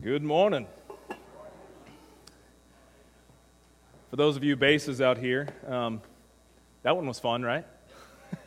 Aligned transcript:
Good 0.00 0.22
morning. 0.22 0.68
For 4.10 4.16
those 4.16 4.36
of 4.36 4.44
you 4.44 4.54
basses 4.54 5.00
out 5.00 5.18
here, 5.18 5.48
um, 5.66 6.00
that 6.84 6.94
one 6.94 7.04
was 7.08 7.18
fun, 7.18 7.42
right? 7.42 7.66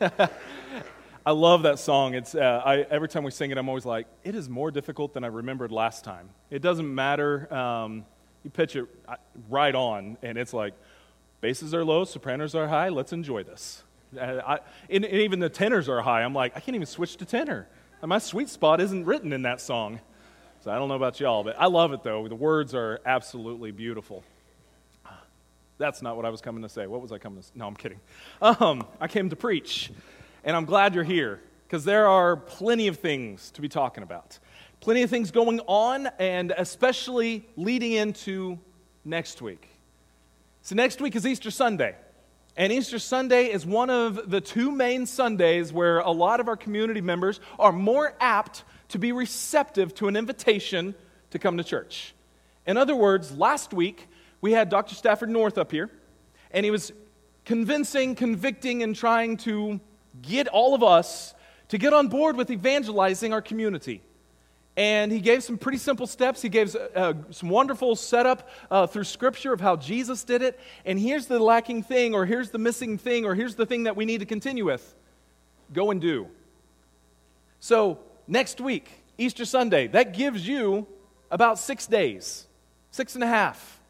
I 1.26 1.32
love 1.32 1.64
that 1.64 1.78
song. 1.78 2.14
It's, 2.14 2.34
uh, 2.34 2.62
I, 2.64 2.78
every 2.78 3.06
time 3.06 3.22
we 3.22 3.30
sing 3.30 3.50
it, 3.50 3.58
I'm 3.58 3.68
always 3.68 3.84
like, 3.84 4.06
it 4.24 4.34
is 4.34 4.48
more 4.48 4.70
difficult 4.70 5.12
than 5.12 5.24
I 5.24 5.26
remembered 5.26 5.72
last 5.72 6.04
time. 6.04 6.30
It 6.50 6.62
doesn't 6.62 6.92
matter. 6.92 7.52
Um, 7.52 8.06
you 8.44 8.48
pitch 8.48 8.74
it 8.74 8.86
right 9.50 9.74
on, 9.74 10.16
and 10.22 10.38
it's 10.38 10.54
like, 10.54 10.72
basses 11.42 11.74
are 11.74 11.84
low, 11.84 12.04
sopranos 12.04 12.54
are 12.54 12.66
high, 12.66 12.88
let's 12.88 13.12
enjoy 13.12 13.42
this. 13.42 13.82
Uh, 14.18 14.40
I, 14.46 14.58
and, 14.88 15.04
and 15.04 15.20
even 15.20 15.38
the 15.38 15.50
tenors 15.50 15.86
are 15.90 16.00
high. 16.00 16.22
I'm 16.22 16.34
like, 16.34 16.56
I 16.56 16.60
can't 16.60 16.76
even 16.76 16.86
switch 16.86 17.18
to 17.18 17.26
tenor. 17.26 17.68
My 18.02 18.18
sweet 18.18 18.48
spot 18.48 18.80
isn't 18.80 19.04
written 19.04 19.34
in 19.34 19.42
that 19.42 19.60
song. 19.60 20.00
So 20.62 20.70
I 20.70 20.76
don't 20.76 20.86
know 20.86 20.94
about 20.94 21.18
y'all, 21.18 21.42
but 21.42 21.56
I 21.58 21.66
love 21.66 21.92
it 21.92 22.04
though. 22.04 22.28
The 22.28 22.36
words 22.36 22.72
are 22.72 23.00
absolutely 23.04 23.72
beautiful. 23.72 24.22
That's 25.78 26.02
not 26.02 26.14
what 26.14 26.24
I 26.24 26.28
was 26.28 26.40
coming 26.40 26.62
to 26.62 26.68
say. 26.68 26.86
What 26.86 27.02
was 27.02 27.10
I 27.10 27.18
coming 27.18 27.40
to 27.40 27.44
say? 27.44 27.52
No, 27.56 27.66
I'm 27.66 27.74
kidding. 27.74 27.98
Um, 28.40 28.86
I 29.00 29.08
came 29.08 29.28
to 29.30 29.36
preach, 29.36 29.90
and 30.44 30.56
I'm 30.56 30.64
glad 30.64 30.94
you're 30.94 31.02
here 31.02 31.40
because 31.66 31.84
there 31.84 32.06
are 32.06 32.36
plenty 32.36 32.86
of 32.86 33.00
things 33.00 33.50
to 33.52 33.60
be 33.60 33.68
talking 33.68 34.04
about. 34.04 34.38
Plenty 34.78 35.02
of 35.02 35.10
things 35.10 35.32
going 35.32 35.58
on, 35.66 36.06
and 36.20 36.54
especially 36.56 37.44
leading 37.56 37.90
into 37.90 38.56
next 39.04 39.42
week. 39.42 39.68
So, 40.62 40.76
next 40.76 41.00
week 41.00 41.16
is 41.16 41.26
Easter 41.26 41.50
Sunday. 41.50 41.96
And 42.56 42.72
Easter 42.72 43.00
Sunday 43.00 43.50
is 43.50 43.66
one 43.66 43.90
of 43.90 44.30
the 44.30 44.40
two 44.40 44.70
main 44.70 45.06
Sundays 45.06 45.72
where 45.72 45.98
a 45.98 46.12
lot 46.12 46.38
of 46.38 46.46
our 46.46 46.56
community 46.56 47.00
members 47.00 47.40
are 47.58 47.72
more 47.72 48.14
apt 48.20 48.62
to 48.92 48.98
be 48.98 49.12
receptive 49.12 49.94
to 49.94 50.08
an 50.08 50.16
invitation 50.16 50.94
to 51.30 51.38
come 51.38 51.56
to 51.56 51.64
church. 51.64 52.14
In 52.66 52.76
other 52.76 52.94
words, 52.94 53.32
last 53.32 53.72
week 53.72 54.06
we 54.40 54.52
had 54.52 54.68
Dr. 54.68 54.94
Stafford 54.94 55.30
North 55.30 55.56
up 55.56 55.72
here, 55.72 55.90
and 56.50 56.64
he 56.64 56.70
was 56.70 56.92
convincing, 57.46 58.14
convicting, 58.14 58.82
and 58.82 58.94
trying 58.94 59.38
to 59.38 59.80
get 60.20 60.46
all 60.48 60.74
of 60.74 60.82
us 60.82 61.34
to 61.68 61.78
get 61.78 61.94
on 61.94 62.08
board 62.08 62.36
with 62.36 62.50
evangelizing 62.50 63.32
our 63.32 63.40
community. 63.40 64.02
And 64.76 65.10
he 65.10 65.20
gave 65.20 65.42
some 65.42 65.56
pretty 65.56 65.78
simple 65.78 66.06
steps. 66.06 66.42
He 66.42 66.50
gave 66.50 66.76
uh, 66.94 67.14
some 67.30 67.48
wonderful 67.48 67.96
setup 67.96 68.48
uh, 68.70 68.86
through 68.86 69.04
Scripture 69.04 69.54
of 69.54 69.60
how 69.60 69.76
Jesus 69.76 70.22
did 70.24 70.42
it. 70.42 70.60
And 70.84 70.98
here's 70.98 71.26
the 71.26 71.38
lacking 71.38 71.82
thing, 71.82 72.14
or 72.14 72.26
here's 72.26 72.50
the 72.50 72.58
missing 72.58 72.98
thing, 72.98 73.24
or 73.24 73.34
here's 73.34 73.54
the 73.54 73.66
thing 73.66 73.84
that 73.84 73.96
we 73.96 74.04
need 74.04 74.20
to 74.20 74.26
continue 74.26 74.66
with 74.66 74.94
go 75.72 75.90
and 75.90 76.00
do. 76.00 76.26
So 77.60 77.98
next 78.26 78.60
week, 78.60 79.02
Easter 79.18 79.44
Sunday, 79.44 79.86
that 79.88 80.14
gives 80.14 80.46
you 80.46 80.86
about 81.30 81.58
six 81.58 81.86
days, 81.86 82.46
six 82.90 83.14
and 83.14 83.24
a 83.24 83.26
half, 83.26 83.80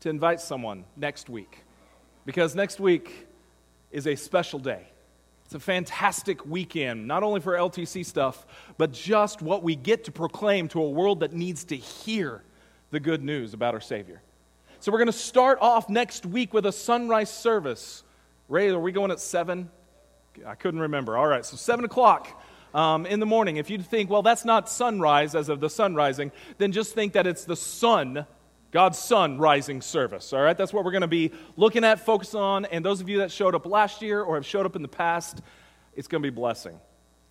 to 0.00 0.08
invite 0.08 0.40
someone 0.40 0.84
next 0.96 1.28
week. 1.28 1.64
Because 2.26 2.54
next 2.54 2.80
week 2.80 3.26
is 3.90 4.06
a 4.06 4.16
special 4.16 4.58
day. 4.58 4.86
It's 5.44 5.54
a 5.54 5.60
fantastic 5.60 6.44
weekend, 6.46 7.06
not 7.06 7.22
only 7.22 7.40
for 7.40 7.54
LTC 7.54 8.04
stuff, 8.04 8.46
but 8.78 8.92
just 8.92 9.42
what 9.42 9.62
we 9.62 9.76
get 9.76 10.04
to 10.04 10.12
proclaim 10.12 10.68
to 10.68 10.82
a 10.82 10.88
world 10.88 11.20
that 11.20 11.32
needs 11.32 11.64
to 11.64 11.76
hear 11.76 12.42
the 12.90 13.00
good 13.00 13.22
news 13.22 13.54
about 13.54 13.74
our 13.74 13.80
Savior. 13.80 14.22
So 14.80 14.90
we're 14.90 14.98
going 14.98 15.06
to 15.06 15.12
start 15.12 15.58
off 15.60 15.88
next 15.88 16.26
week 16.26 16.54
with 16.54 16.66
a 16.66 16.72
sunrise 16.72 17.32
service. 17.32 18.02
Ray, 18.48 18.70
are 18.70 18.78
we 18.78 18.92
going 18.92 19.10
at 19.10 19.20
7? 19.20 19.70
I 20.46 20.54
couldn't 20.54 20.80
remember. 20.80 21.16
All 21.16 21.26
right, 21.26 21.44
so 21.44 21.56
7 21.56 21.84
o'clock 21.84 22.42
um, 22.74 23.06
in 23.06 23.20
the 23.20 23.26
morning. 23.26 23.56
If 23.56 23.70
you 23.70 23.78
think, 23.78 24.10
well, 24.10 24.22
that's 24.22 24.44
not 24.44 24.68
sunrise 24.68 25.34
as 25.34 25.48
of 25.48 25.60
the 25.60 25.70
sun 25.70 25.94
rising, 25.94 26.32
then 26.58 26.72
just 26.72 26.94
think 26.94 27.14
that 27.14 27.26
it's 27.26 27.44
the 27.44 27.56
sun, 27.56 28.26
God's 28.72 28.98
sun 28.98 29.38
rising 29.38 29.80
service. 29.80 30.32
All 30.32 30.42
right, 30.42 30.58
that's 30.58 30.72
what 30.72 30.84
we're 30.84 30.90
going 30.90 31.02
to 31.02 31.06
be 31.06 31.30
looking 31.56 31.84
at, 31.84 32.00
focus 32.00 32.34
on. 32.34 32.64
And 32.66 32.84
those 32.84 33.00
of 33.00 33.08
you 33.08 33.18
that 33.18 33.30
showed 33.30 33.54
up 33.54 33.64
last 33.64 34.02
year 34.02 34.20
or 34.20 34.34
have 34.34 34.44
showed 34.44 34.66
up 34.66 34.76
in 34.76 34.82
the 34.82 34.88
past, 34.88 35.40
it's 35.94 36.08
going 36.08 36.22
to 36.22 36.30
be 36.30 36.34
blessing. 36.34 36.78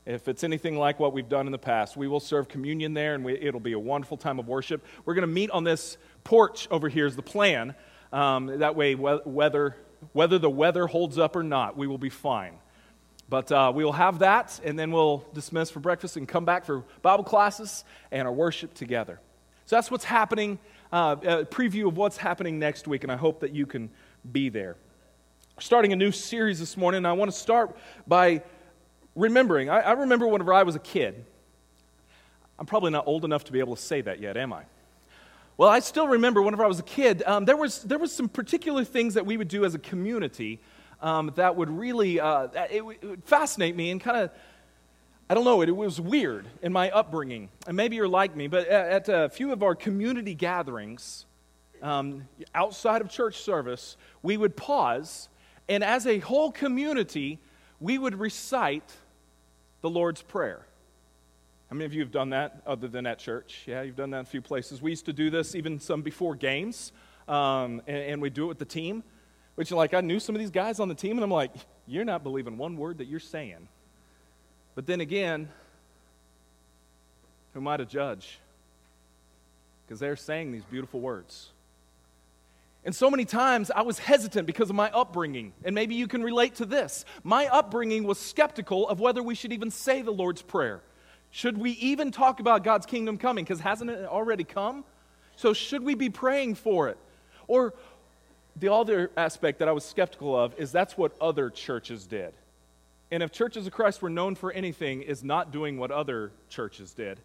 If 0.05 0.27
it's 0.27 0.43
anything 0.43 0.77
like 0.77 0.99
what 0.99 1.13
we've 1.13 1.29
done 1.29 1.45
in 1.45 1.51
the 1.51 1.57
past, 1.57 1.95
we 1.95 2.07
will 2.07 2.19
serve 2.19 2.49
communion 2.49 2.93
there 2.93 3.13
and 3.13 3.23
we, 3.23 3.33
it'll 3.39 3.61
be 3.61 3.71
a 3.73 3.79
wonderful 3.79 4.17
time 4.17 4.39
of 4.39 4.47
worship. 4.47 4.85
We're 5.05 5.13
going 5.13 5.27
to 5.27 5.33
meet 5.33 5.49
on 5.51 5.63
this 5.63 5.97
porch 6.23 6.67
over 6.71 6.89
here, 6.89 7.05
is 7.05 7.15
the 7.15 7.21
plan. 7.21 7.75
Um, 8.11 8.47
that 8.59 8.75
way, 8.75 8.95
whether, 8.95 9.77
whether 10.11 10.39
the 10.39 10.49
weather 10.49 10.87
holds 10.87 11.17
up 11.17 11.35
or 11.37 11.43
not, 11.43 11.77
we 11.77 11.87
will 11.87 11.97
be 11.97 12.09
fine. 12.09 12.53
But 13.33 13.51
uh, 13.51 13.71
we 13.73 13.83
will 13.83 13.93
have 13.93 14.19
that, 14.19 14.59
and 14.63 14.77
then 14.77 14.91
we'll 14.91 15.25
dismiss 15.33 15.71
for 15.71 15.79
breakfast 15.79 16.17
and 16.17 16.27
come 16.27 16.45
back 16.45 16.65
for 16.65 16.83
Bible 17.01 17.23
classes 17.23 17.83
and 18.11 18.27
our 18.27 18.31
worship 18.31 18.75
together. 18.75 19.19
So 19.65 19.75
that's 19.75 19.89
what's 19.89 20.03
happening, 20.03 20.59
uh, 20.91 21.15
a 21.23 21.43
preview 21.43 21.87
of 21.87 21.97
what's 21.97 22.17
happening 22.17 22.59
next 22.59 22.87
week, 22.87 23.01
and 23.01 23.11
I 23.11 23.15
hope 23.15 23.39
that 23.39 23.51
you 23.51 23.65
can 23.65 23.89
be 24.31 24.49
there. 24.49 24.75
Starting 25.57 25.91
a 25.93 25.95
new 25.95 26.11
series 26.11 26.59
this 26.59 26.77
morning, 26.77 26.97
and 26.97 27.07
I 27.07 27.13
want 27.13 27.31
to 27.31 27.35
start 27.35 27.75
by 28.05 28.43
remembering. 29.15 29.67
I, 29.67 29.79
I 29.79 29.91
remember 29.93 30.27
whenever 30.27 30.53
I 30.53 30.61
was 30.61 30.75
a 30.75 30.79
kid. 30.79 31.25
I'm 32.59 32.67
probably 32.67 32.91
not 32.91 33.07
old 33.07 33.25
enough 33.25 33.45
to 33.45 33.51
be 33.51 33.57
able 33.57 33.75
to 33.75 33.81
say 33.81 34.01
that 34.01 34.19
yet, 34.19 34.37
am 34.37 34.53
I? 34.53 34.61
Well, 35.57 35.69
I 35.69 35.79
still 35.79 36.07
remember 36.07 36.43
whenever 36.43 36.63
I 36.63 36.67
was 36.67 36.77
a 36.77 36.83
kid, 36.83 37.23
um, 37.25 37.45
there, 37.45 37.57
was, 37.57 37.81
there 37.81 37.97
was 37.97 38.11
some 38.11 38.29
particular 38.29 38.83
things 38.83 39.15
that 39.15 39.25
we 39.25 39.37
would 39.37 39.47
do 39.47 39.65
as 39.65 39.73
a 39.73 39.79
community 39.79 40.59
um, 41.03 41.31
that 41.35 41.55
would 41.55 41.69
really 41.69 42.19
uh, 42.19 42.47
it, 42.71 42.71
it 42.71 43.03
would 43.03 43.23
fascinate 43.25 43.75
me 43.75 43.91
and 43.91 44.01
kind 44.01 44.17
of 44.17 44.31
I 45.29 45.35
don't 45.35 45.45
know, 45.45 45.61
it, 45.61 45.69
it, 45.69 45.75
was 45.75 46.01
weird 46.01 46.47
in 46.61 46.73
my 46.73 46.91
upbringing. 46.91 47.49
And 47.65 47.77
maybe 47.77 47.95
you're 47.95 48.09
like 48.09 48.35
me, 48.35 48.47
but 48.47 48.67
at, 48.67 49.09
at 49.09 49.23
a 49.23 49.29
few 49.29 49.51
of 49.53 49.63
our 49.63 49.73
community 49.73 50.35
gatherings 50.35 51.25
um, 51.81 52.27
outside 52.53 53.01
of 53.01 53.09
church 53.09 53.37
service, 53.37 53.97
we 54.21 54.37
would 54.37 54.55
pause, 54.55 55.29
and 55.67 55.83
as 55.83 56.05
a 56.07 56.19
whole 56.19 56.51
community, 56.51 57.39
we 57.79 57.97
would 57.97 58.19
recite 58.19 58.89
the 59.81 59.89
Lord's 59.89 60.21
Prayer. 60.21 60.65
How 61.69 61.75
many 61.75 61.85
of 61.85 61.93
you 61.93 62.01
have 62.01 62.11
done 62.11 62.29
that 62.29 62.61
other 62.67 62.87
than 62.87 63.05
at 63.07 63.17
church? 63.17 63.63
Yeah, 63.65 63.81
you've 63.81 63.95
done 63.95 64.11
that 64.11 64.19
in 64.19 64.23
a 64.23 64.29
few 64.29 64.41
places. 64.41 64.81
We 64.81 64.91
used 64.91 65.05
to 65.05 65.13
do 65.13 65.29
this 65.29 65.55
even 65.55 65.79
some 65.79 66.01
before 66.01 66.35
games, 66.35 66.91
um, 67.27 67.81
and, 67.87 67.97
and 67.97 68.21
we 68.21 68.29
do 68.29 68.43
it 68.45 68.47
with 68.47 68.59
the 68.59 68.65
team. 68.65 69.03
Which, 69.55 69.71
like, 69.71 69.93
I 69.93 70.01
knew 70.01 70.19
some 70.19 70.35
of 70.35 70.39
these 70.39 70.51
guys 70.51 70.79
on 70.79 70.87
the 70.87 70.95
team, 70.95 71.17
and 71.17 71.23
I'm 71.23 71.31
like, 71.31 71.51
you're 71.87 72.05
not 72.05 72.23
believing 72.23 72.57
one 72.57 72.77
word 72.77 72.97
that 72.97 73.07
you're 73.07 73.19
saying. 73.19 73.67
But 74.75 74.87
then 74.87 75.01
again, 75.01 75.49
who 77.53 77.59
am 77.59 77.67
I 77.67 77.77
to 77.77 77.85
judge? 77.85 78.39
Because 79.85 79.99
they're 79.99 80.15
saying 80.15 80.51
these 80.51 80.63
beautiful 80.63 80.99
words. 80.99 81.51
And 82.85 82.93
so 82.93 83.09
many 83.09 83.25
times 83.25 83.71
I 83.71 83.83
was 83.83 83.99
hesitant 83.99 84.45
because 84.45 84.69
of 84.69 84.75
my 84.75 84.89
upbringing. 84.91 85.53
And 85.63 85.73
maybe 85.73 85.95
you 85.95 86.07
can 86.07 86.23
relate 86.23 86.55
to 86.55 86.65
this. 86.65 87.05
My 87.23 87.47
upbringing 87.47 88.03
was 88.03 88.19
skeptical 88.19 88.89
of 88.89 88.99
whether 88.99 89.23
we 89.23 89.35
should 89.35 89.53
even 89.53 89.71
say 89.71 90.01
the 90.01 90.11
Lord's 90.11 90.41
Prayer. 90.41 90.81
Should 91.31 91.57
we 91.57 91.71
even 91.71 92.11
talk 92.11 92.39
about 92.39 92.63
God's 92.63 92.85
kingdom 92.85 93.17
coming? 93.17 93.45
Because 93.45 93.59
hasn't 93.59 93.89
it 93.89 94.05
already 94.05 94.43
come? 94.43 94.83
So 95.35 95.53
should 95.53 95.83
we 95.83 95.95
be 95.95 96.09
praying 96.09 96.55
for 96.55 96.89
it? 96.89 96.97
Or 97.47 97.73
the 98.55 98.71
other 98.71 99.11
aspect 99.17 99.59
that 99.59 99.67
I 99.67 99.71
was 99.71 99.83
skeptical 99.83 100.37
of 100.37 100.53
is 100.59 100.71
that's 100.71 100.97
what 100.97 101.15
other 101.19 101.49
churches 101.49 102.05
did. 102.05 102.33
And 103.11 103.21
if 103.21 103.31
churches 103.31 103.67
of 103.67 103.73
Christ 103.73 104.01
were 104.01 104.09
known 104.09 104.35
for 104.35 104.51
anything, 104.51 105.01
is 105.01 105.23
not 105.23 105.51
doing 105.51 105.77
what 105.77 105.91
other 105.91 106.31
churches 106.49 106.93
did. 106.93 107.19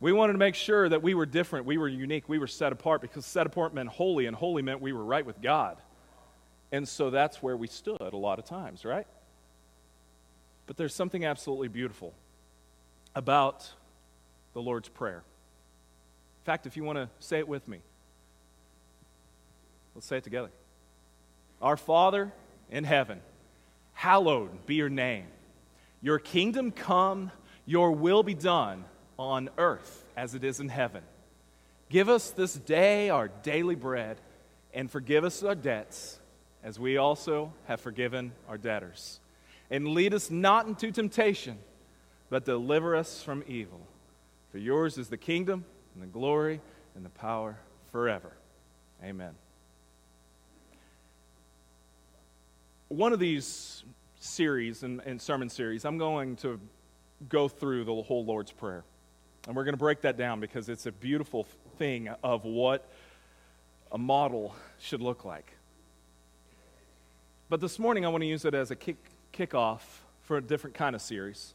We 0.00 0.12
wanted 0.12 0.34
to 0.34 0.38
make 0.38 0.54
sure 0.54 0.88
that 0.88 1.02
we 1.02 1.14
were 1.14 1.26
different, 1.26 1.64
we 1.64 1.78
were 1.78 1.88
unique, 1.88 2.28
we 2.28 2.38
were 2.38 2.46
set 2.46 2.72
apart 2.72 3.00
because 3.00 3.24
set 3.24 3.46
apart 3.46 3.72
meant 3.72 3.88
holy, 3.88 4.26
and 4.26 4.36
holy 4.36 4.62
meant 4.62 4.80
we 4.80 4.92
were 4.92 5.04
right 5.04 5.24
with 5.24 5.40
God. 5.40 5.78
And 6.72 6.86
so 6.86 7.10
that's 7.10 7.42
where 7.42 7.56
we 7.56 7.66
stood 7.66 8.00
a 8.00 8.16
lot 8.16 8.38
of 8.38 8.44
times, 8.44 8.84
right? 8.84 9.06
But 10.66 10.76
there's 10.76 10.94
something 10.94 11.24
absolutely 11.24 11.68
beautiful 11.68 12.12
about 13.14 13.70
the 14.52 14.60
Lord's 14.60 14.88
Prayer. 14.88 15.22
In 16.42 16.44
fact, 16.44 16.66
if 16.66 16.76
you 16.76 16.84
want 16.84 16.98
to 16.98 17.08
say 17.20 17.38
it 17.38 17.48
with 17.48 17.66
me, 17.68 17.78
Let's 19.96 20.06
say 20.06 20.18
it 20.18 20.24
together. 20.24 20.50
Our 21.62 21.78
Father 21.78 22.30
in 22.70 22.84
heaven, 22.84 23.22
hallowed 23.94 24.66
be 24.66 24.74
your 24.74 24.90
name. 24.90 25.24
Your 26.02 26.18
kingdom 26.18 26.70
come, 26.70 27.30
your 27.64 27.92
will 27.92 28.22
be 28.22 28.34
done 28.34 28.84
on 29.18 29.48
earth 29.56 30.04
as 30.14 30.34
it 30.34 30.44
is 30.44 30.60
in 30.60 30.68
heaven. 30.68 31.02
Give 31.88 32.10
us 32.10 32.30
this 32.30 32.52
day 32.52 33.08
our 33.08 33.28
daily 33.28 33.74
bread, 33.74 34.18
and 34.74 34.90
forgive 34.90 35.24
us 35.24 35.42
our 35.42 35.54
debts, 35.54 36.20
as 36.62 36.78
we 36.78 36.98
also 36.98 37.54
have 37.64 37.80
forgiven 37.80 38.32
our 38.50 38.58
debtors. 38.58 39.18
And 39.70 39.88
lead 39.88 40.12
us 40.12 40.30
not 40.30 40.66
into 40.66 40.90
temptation, 40.90 41.56
but 42.28 42.44
deliver 42.44 42.96
us 42.96 43.22
from 43.22 43.42
evil. 43.48 43.80
For 44.52 44.58
yours 44.58 44.98
is 44.98 45.08
the 45.08 45.16
kingdom, 45.16 45.64
and 45.94 46.02
the 46.02 46.08
glory, 46.08 46.60
and 46.94 47.02
the 47.02 47.08
power 47.08 47.56
forever. 47.90 48.32
Amen. 49.02 49.32
One 52.88 53.12
of 53.12 53.18
these 53.18 53.84
series 54.20 54.82
and, 54.82 55.00
and 55.04 55.20
sermon 55.20 55.48
series, 55.48 55.84
I'm 55.84 55.98
going 55.98 56.36
to 56.36 56.60
go 57.28 57.48
through 57.48 57.84
the 57.84 57.94
whole 58.02 58.24
Lord's 58.24 58.52
Prayer. 58.52 58.84
And 59.46 59.56
we're 59.56 59.64
going 59.64 59.74
to 59.74 59.78
break 59.78 60.02
that 60.02 60.16
down 60.16 60.40
because 60.40 60.68
it's 60.68 60.86
a 60.86 60.92
beautiful 60.92 61.46
thing 61.78 62.08
of 62.22 62.44
what 62.44 62.88
a 63.92 63.98
model 63.98 64.54
should 64.78 65.00
look 65.00 65.24
like. 65.24 65.52
But 67.48 67.60
this 67.60 67.78
morning, 67.78 68.04
I 68.04 68.08
want 68.08 68.22
to 68.22 68.28
use 68.28 68.44
it 68.44 68.54
as 68.54 68.70
a 68.70 68.76
kick, 68.76 68.96
kickoff 69.32 69.80
for 70.22 70.36
a 70.36 70.40
different 70.40 70.74
kind 70.74 70.96
of 70.96 71.02
series. 71.02 71.54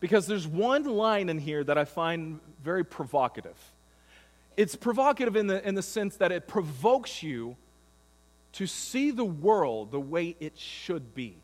Because 0.00 0.26
there's 0.26 0.46
one 0.46 0.84
line 0.84 1.28
in 1.28 1.38
here 1.38 1.64
that 1.64 1.78
I 1.78 1.84
find 1.84 2.40
very 2.62 2.84
provocative. 2.84 3.58
It's 4.56 4.76
provocative 4.76 5.34
in 5.34 5.48
the, 5.48 5.66
in 5.66 5.74
the 5.74 5.82
sense 5.82 6.16
that 6.16 6.30
it 6.30 6.46
provokes 6.46 7.22
you 7.22 7.56
to 8.54 8.66
see 8.66 9.10
the 9.10 9.24
world 9.24 9.90
the 9.90 10.00
way 10.00 10.36
it 10.40 10.58
should 10.58 11.14
be. 11.14 11.36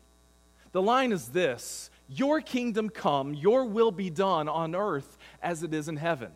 The 0.71 0.81
line 0.81 1.11
is 1.11 1.29
this 1.29 1.89
Your 2.07 2.41
kingdom 2.41 2.89
come, 2.89 3.33
your 3.33 3.65
will 3.65 3.91
be 3.91 4.09
done 4.09 4.49
on 4.49 4.75
earth 4.75 5.17
as 5.41 5.63
it 5.63 5.73
is 5.73 5.87
in 5.87 5.97
heaven. 5.97 6.31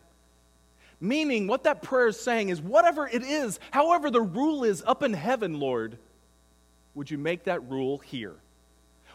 Meaning, 1.02 1.48
what 1.48 1.64
that 1.64 1.82
prayer 1.82 2.08
is 2.08 2.20
saying 2.20 2.50
is, 2.50 2.62
whatever 2.62 3.08
it 3.08 3.24
is, 3.24 3.60
however 3.72 4.10
the 4.10 4.22
rule 4.22 4.64
is 4.64 4.84
up 4.86 5.04
in 5.04 5.14
heaven, 5.14 5.60
Lord, 5.60 5.98
would 6.94 7.12
you 7.12 7.18
make 7.18 7.44
that 7.46 7.70
rule 7.70 7.98
here? 7.98 8.36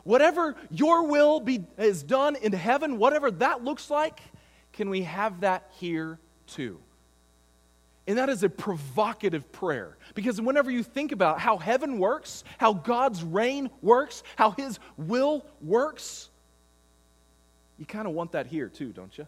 Whatever 0.05 0.57
your 0.71 1.07
will 1.07 1.41
be, 1.41 1.65
is 1.79 2.03
done 2.03 2.37
in 2.37 2.53
heaven, 2.53 2.99
whatever 2.99 3.31
that 3.33 3.65
looks 3.65 3.91
like, 3.91 4.21
can 4.73 4.89
we 4.89 5.03
have 5.03 5.41
that 5.41 5.71
here 5.79 6.19
too? 6.47 6.81
And 8.07 8.19
that 8.19 8.29
is 8.29 8.43
a 8.43 8.49
provocative 8.49 9.53
prayer. 9.53 9.97
Because 10.15 10.41
whenever 10.41 10.71
you 10.71 10.83
think 10.83 11.13
about 11.13 11.39
how 11.39 11.59
heaven 11.59 11.99
works, 11.99 12.45
how 12.59 12.73
God's 12.73 13.23
reign 13.23 13.71
works, 13.83 14.23
how 14.37 14.53
His 14.53 14.79
will 14.97 15.45
works, 15.63 16.29
you 17.79 17.87
kind 17.87 18.09
of 18.09 18.15
want 18.15 18.33
that 18.33 18.47
here 18.47 18.69
too, 18.69 18.89
don't 18.93 19.17
you? 19.17 19.27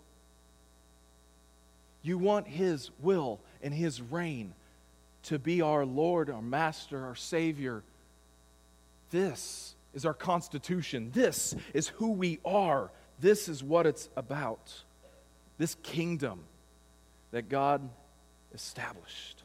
You 2.02 2.18
want 2.18 2.48
His 2.48 2.90
will 3.00 3.40
and 3.62 3.72
His 3.72 4.00
reign 4.00 4.54
to 5.24 5.38
be 5.38 5.62
our 5.62 5.86
Lord, 5.86 6.28
our 6.30 6.42
Master, 6.42 7.04
our 7.06 7.14
Savior. 7.14 7.82
This 9.10 9.74
is 9.94 10.04
our 10.04 10.14
Constitution. 10.14 11.10
This 11.14 11.54
is 11.74 11.88
who 11.88 12.12
we 12.12 12.40
are. 12.44 12.90
This 13.20 13.48
is 13.48 13.62
what 13.62 13.86
it's 13.86 14.08
about. 14.16 14.72
This 15.58 15.76
kingdom 15.82 16.40
that 17.30 17.48
God 17.48 17.88
established. 18.54 19.42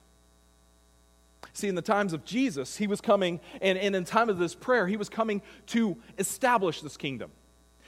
See, 1.53 1.67
in 1.67 1.75
the 1.75 1.81
times 1.81 2.13
of 2.13 2.23
Jesus, 2.23 2.77
he 2.77 2.87
was 2.87 3.01
coming, 3.01 3.39
and, 3.61 3.77
and 3.77 3.95
in 3.95 4.05
time 4.05 4.29
of 4.29 4.37
this 4.37 4.53
prayer, 4.53 4.87
he 4.87 4.97
was 4.97 5.09
coming 5.09 5.41
to 5.67 5.97
establish 6.17 6.81
this 6.81 6.97
kingdom. 6.97 7.31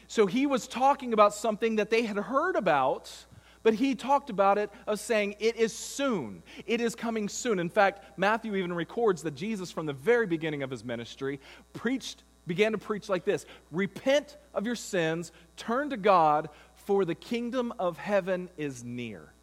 So 0.07 0.25
he 0.25 0.48
was 0.48 0.68
talking 0.68 1.13
about 1.13 1.36
something 1.36 1.75
that 1.75 1.92
they 1.92 2.04
had 2.04 2.18
heard 2.18 2.56
about 2.56 3.25
but 3.62 3.74
he 3.74 3.95
talked 3.95 4.30
about 4.30 4.57
it 4.57 4.69
of 4.88 5.00
saying, 5.00 5.36
It 5.39 5.57
is 5.57 5.74
soon. 5.74 6.44
It 6.66 6.81
is 6.81 6.95
coming 6.95 7.27
soon. 7.27 7.60
In 7.60 7.69
fact, 7.69 8.18
Matthew 8.18 8.56
even 8.56 8.74
records 8.74 9.21
that 9.24 9.36
Jesus, 9.36 9.71
from 9.71 9.86
the 9.86 9.94
very 9.94 10.25
beginning 10.25 10.63
of 10.63 10.71
his 10.71 10.83
ministry, 10.86 11.39
preached, 11.74 12.24
began 12.48 12.71
to 12.71 12.77
preach 12.77 13.10
like 13.10 13.25
this 13.25 13.45
Repent 13.71 14.38
of 14.54 14.66
your 14.66 14.75
sins, 14.75 15.31
turn 15.57 15.89
to 15.89 15.98
God, 15.98 16.50
for 16.75 17.06
the 17.06 17.16
kingdom 17.16 17.74
of 17.77 17.98
heaven 17.98 18.50
is 18.57 18.83
near. 18.83 19.33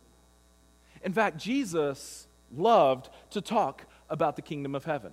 In 1.03 1.13
fact, 1.13 1.39
Jesus 1.39 2.27
loved 2.55 3.09
to 3.31 3.41
talk 3.41 3.87
about 4.09 4.37
the 4.37 4.43
kingdom 4.43 4.75
of 4.75 4.85
heaven. 4.85 5.13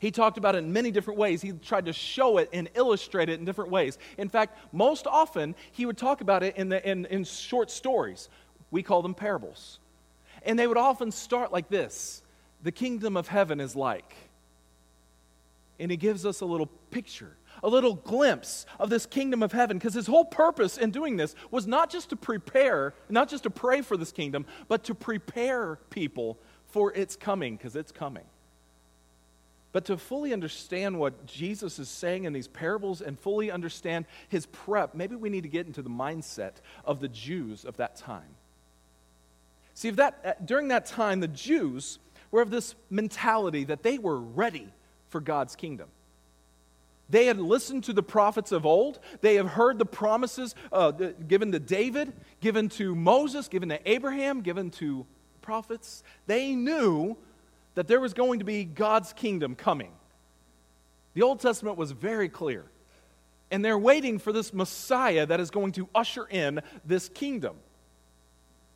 He 0.00 0.10
talked 0.10 0.38
about 0.38 0.54
it 0.54 0.58
in 0.58 0.72
many 0.72 0.90
different 0.90 1.20
ways. 1.20 1.42
He 1.42 1.52
tried 1.52 1.84
to 1.84 1.92
show 1.92 2.38
it 2.38 2.48
and 2.54 2.70
illustrate 2.74 3.28
it 3.28 3.38
in 3.38 3.44
different 3.44 3.70
ways. 3.70 3.98
In 4.16 4.30
fact, 4.30 4.58
most 4.72 5.06
often, 5.06 5.54
he 5.72 5.84
would 5.84 5.98
talk 5.98 6.22
about 6.22 6.42
it 6.42 6.56
in, 6.56 6.70
the, 6.70 6.88
in, 6.88 7.04
in 7.06 7.24
short 7.24 7.70
stories. 7.70 8.30
We 8.70 8.82
call 8.82 9.02
them 9.02 9.14
parables. 9.14 9.78
And 10.42 10.58
they 10.58 10.66
would 10.66 10.78
often 10.78 11.12
start 11.12 11.52
like 11.52 11.68
this 11.68 12.22
The 12.62 12.72
kingdom 12.72 13.16
of 13.16 13.28
heaven 13.28 13.60
is 13.60 13.76
like. 13.76 14.14
And 15.78 15.90
he 15.90 15.98
gives 15.98 16.24
us 16.24 16.40
a 16.40 16.46
little 16.46 16.66
picture, 16.90 17.36
a 17.62 17.68
little 17.68 17.94
glimpse 17.94 18.66
of 18.78 18.90
this 18.90 19.06
kingdom 19.06 19.42
of 19.42 19.52
heaven, 19.52 19.78
because 19.78 19.94
his 19.94 20.06
whole 20.06 20.24
purpose 20.24 20.78
in 20.78 20.90
doing 20.90 21.16
this 21.16 21.34
was 21.50 21.66
not 21.66 21.90
just 21.90 22.10
to 22.10 22.16
prepare, 22.16 22.94
not 23.08 23.28
just 23.28 23.42
to 23.44 23.50
pray 23.50 23.82
for 23.82 23.96
this 23.96 24.12
kingdom, 24.12 24.46
but 24.68 24.84
to 24.84 24.94
prepare 24.94 25.78
people 25.90 26.38
for 26.68 26.92
its 26.94 27.16
coming, 27.16 27.56
because 27.56 27.76
it's 27.76 27.92
coming. 27.92 28.24
But 29.72 29.84
to 29.84 29.96
fully 29.96 30.32
understand 30.32 30.98
what 30.98 31.26
Jesus 31.26 31.78
is 31.78 31.88
saying 31.88 32.24
in 32.24 32.32
these 32.32 32.48
parables 32.48 33.00
and 33.00 33.18
fully 33.18 33.50
understand 33.50 34.04
his 34.28 34.46
prep, 34.46 34.94
maybe 34.94 35.14
we 35.14 35.30
need 35.30 35.42
to 35.42 35.48
get 35.48 35.66
into 35.66 35.82
the 35.82 35.90
mindset 35.90 36.54
of 36.84 36.98
the 36.98 37.08
Jews 37.08 37.64
of 37.64 37.76
that 37.76 37.94
time. 37.94 38.34
See, 39.74 39.88
if 39.88 39.96
that, 39.96 40.44
during 40.44 40.68
that 40.68 40.86
time, 40.86 41.20
the 41.20 41.28
Jews 41.28 42.00
were 42.32 42.42
of 42.42 42.50
this 42.50 42.74
mentality 42.90 43.64
that 43.64 43.82
they 43.82 43.98
were 43.98 44.18
ready 44.18 44.68
for 45.08 45.20
God's 45.20 45.54
kingdom. 45.54 45.88
They 47.10 47.26
had 47.26 47.38
listened 47.38 47.84
to 47.84 47.92
the 47.92 48.02
prophets 48.02 48.52
of 48.52 48.64
old. 48.64 49.00
They 49.20 49.34
have 49.34 49.48
heard 49.48 49.78
the 49.78 49.86
promises 49.86 50.54
uh, 50.72 50.90
given 50.92 51.52
to 51.52 51.58
David, 51.58 52.12
given 52.40 52.68
to 52.70 52.94
Moses, 52.94 53.48
given 53.48 53.68
to 53.70 53.90
Abraham, 53.90 54.42
given 54.42 54.70
to 54.72 55.06
prophets. 55.42 56.02
They 56.26 56.54
knew 56.54 57.16
that 57.74 57.88
there 57.88 58.00
was 58.00 58.14
going 58.14 58.38
to 58.38 58.44
be 58.44 58.64
God's 58.64 59.12
kingdom 59.12 59.54
coming. 59.54 59.92
The 61.14 61.22
Old 61.22 61.40
Testament 61.40 61.76
was 61.76 61.90
very 61.92 62.28
clear. 62.28 62.64
And 63.50 63.64
they're 63.64 63.78
waiting 63.78 64.18
for 64.18 64.32
this 64.32 64.54
Messiah 64.54 65.26
that 65.26 65.40
is 65.40 65.50
going 65.50 65.72
to 65.72 65.88
usher 65.94 66.26
in 66.30 66.60
this 66.84 67.08
kingdom. 67.08 67.56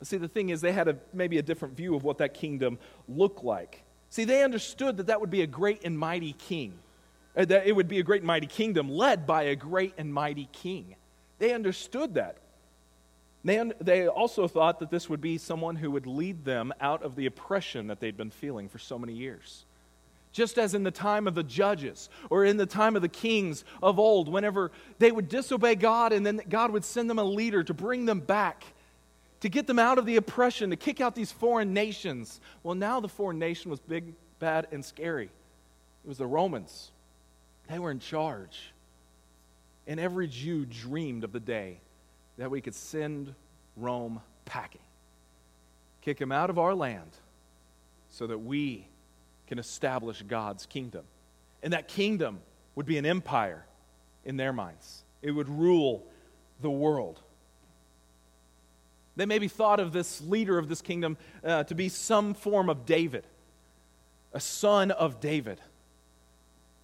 See, 0.02 0.16
the 0.16 0.28
thing 0.28 0.50
is, 0.50 0.60
they 0.60 0.72
had 0.72 0.88
a, 0.88 0.96
maybe 1.12 1.38
a 1.38 1.42
different 1.42 1.76
view 1.76 1.94
of 1.94 2.02
what 2.02 2.18
that 2.18 2.34
kingdom 2.34 2.78
looked 3.08 3.44
like. 3.44 3.84
See, 4.10 4.24
they 4.24 4.42
understood 4.42 4.96
that 4.98 5.06
that 5.06 5.20
would 5.20 5.30
be 5.30 5.42
a 5.42 5.46
great 5.46 5.84
and 5.84 5.98
mighty 5.98 6.32
king, 6.32 6.74
Uh, 7.36 7.44
that 7.44 7.66
it 7.66 7.72
would 7.72 7.88
be 7.88 7.98
a 7.98 8.02
great 8.02 8.22
and 8.22 8.26
mighty 8.26 8.46
kingdom 8.46 8.88
led 8.88 9.26
by 9.26 9.44
a 9.44 9.56
great 9.56 9.94
and 9.98 10.12
mighty 10.12 10.48
king. 10.52 10.94
They 11.38 11.52
understood 11.52 12.14
that. 12.14 12.36
They, 13.44 13.70
they 13.80 14.06
also 14.06 14.48
thought 14.48 14.78
that 14.80 14.90
this 14.90 15.10
would 15.10 15.20
be 15.20 15.36
someone 15.36 15.76
who 15.76 15.90
would 15.90 16.06
lead 16.06 16.44
them 16.44 16.72
out 16.80 17.02
of 17.02 17.14
the 17.14 17.26
oppression 17.26 17.88
that 17.88 18.00
they'd 18.00 18.16
been 18.16 18.30
feeling 18.30 18.68
for 18.68 18.78
so 18.78 18.98
many 18.98 19.12
years. 19.12 19.66
Just 20.32 20.58
as 20.58 20.74
in 20.74 20.82
the 20.82 20.90
time 20.90 21.28
of 21.28 21.34
the 21.34 21.42
judges 21.42 22.08
or 22.30 22.44
in 22.44 22.56
the 22.56 22.66
time 22.66 22.96
of 22.96 23.02
the 23.02 23.08
kings 23.08 23.64
of 23.82 23.98
old, 23.98 24.28
whenever 24.28 24.72
they 24.98 25.12
would 25.12 25.28
disobey 25.28 25.74
God 25.74 26.12
and 26.12 26.24
then 26.24 26.40
God 26.48 26.70
would 26.72 26.84
send 26.84 27.10
them 27.10 27.18
a 27.18 27.24
leader 27.24 27.62
to 27.62 27.74
bring 27.74 28.06
them 28.06 28.20
back, 28.20 28.64
to 29.40 29.48
get 29.48 29.66
them 29.66 29.78
out 29.78 29.98
of 29.98 30.06
the 30.06 30.16
oppression, 30.16 30.70
to 30.70 30.76
kick 30.76 31.00
out 31.00 31.14
these 31.14 31.30
foreign 31.30 31.74
nations. 31.74 32.40
Well, 32.62 32.74
now 32.74 32.98
the 32.98 33.08
foreign 33.08 33.38
nation 33.38 33.70
was 33.70 33.78
big, 33.78 34.14
bad, 34.38 34.68
and 34.72 34.84
scary. 34.84 35.26
It 36.04 36.08
was 36.08 36.18
the 36.18 36.26
Romans, 36.26 36.90
they 37.68 37.78
were 37.78 37.90
in 37.90 37.98
charge. 37.98 38.72
And 39.86 40.00
every 40.00 40.28
Jew 40.28 40.64
dreamed 40.64 41.24
of 41.24 41.32
the 41.32 41.40
day 41.40 41.80
that 42.38 42.50
we 42.50 42.60
could 42.60 42.74
send 42.74 43.34
Rome 43.76 44.20
packing, 44.44 44.80
kick 46.00 46.20
him 46.20 46.32
out 46.32 46.50
of 46.50 46.58
our 46.58 46.74
land 46.74 47.10
so 48.10 48.26
that 48.26 48.38
we 48.38 48.86
can 49.46 49.58
establish 49.58 50.22
God's 50.22 50.66
kingdom. 50.66 51.04
And 51.62 51.72
that 51.72 51.88
kingdom 51.88 52.40
would 52.74 52.86
be 52.86 52.98
an 52.98 53.06
empire 53.06 53.64
in 54.24 54.36
their 54.36 54.52
minds, 54.52 55.04
it 55.22 55.30
would 55.32 55.48
rule 55.48 56.06
the 56.62 56.70
world. 56.70 57.20
They 59.16 59.26
maybe 59.26 59.46
thought 59.46 59.78
of 59.78 59.92
this 59.92 60.20
leader 60.22 60.58
of 60.58 60.68
this 60.68 60.82
kingdom 60.82 61.16
uh, 61.44 61.64
to 61.64 61.74
be 61.74 61.88
some 61.88 62.34
form 62.34 62.68
of 62.68 62.84
David, 62.84 63.24
a 64.32 64.40
son 64.40 64.90
of 64.90 65.20
David 65.20 65.60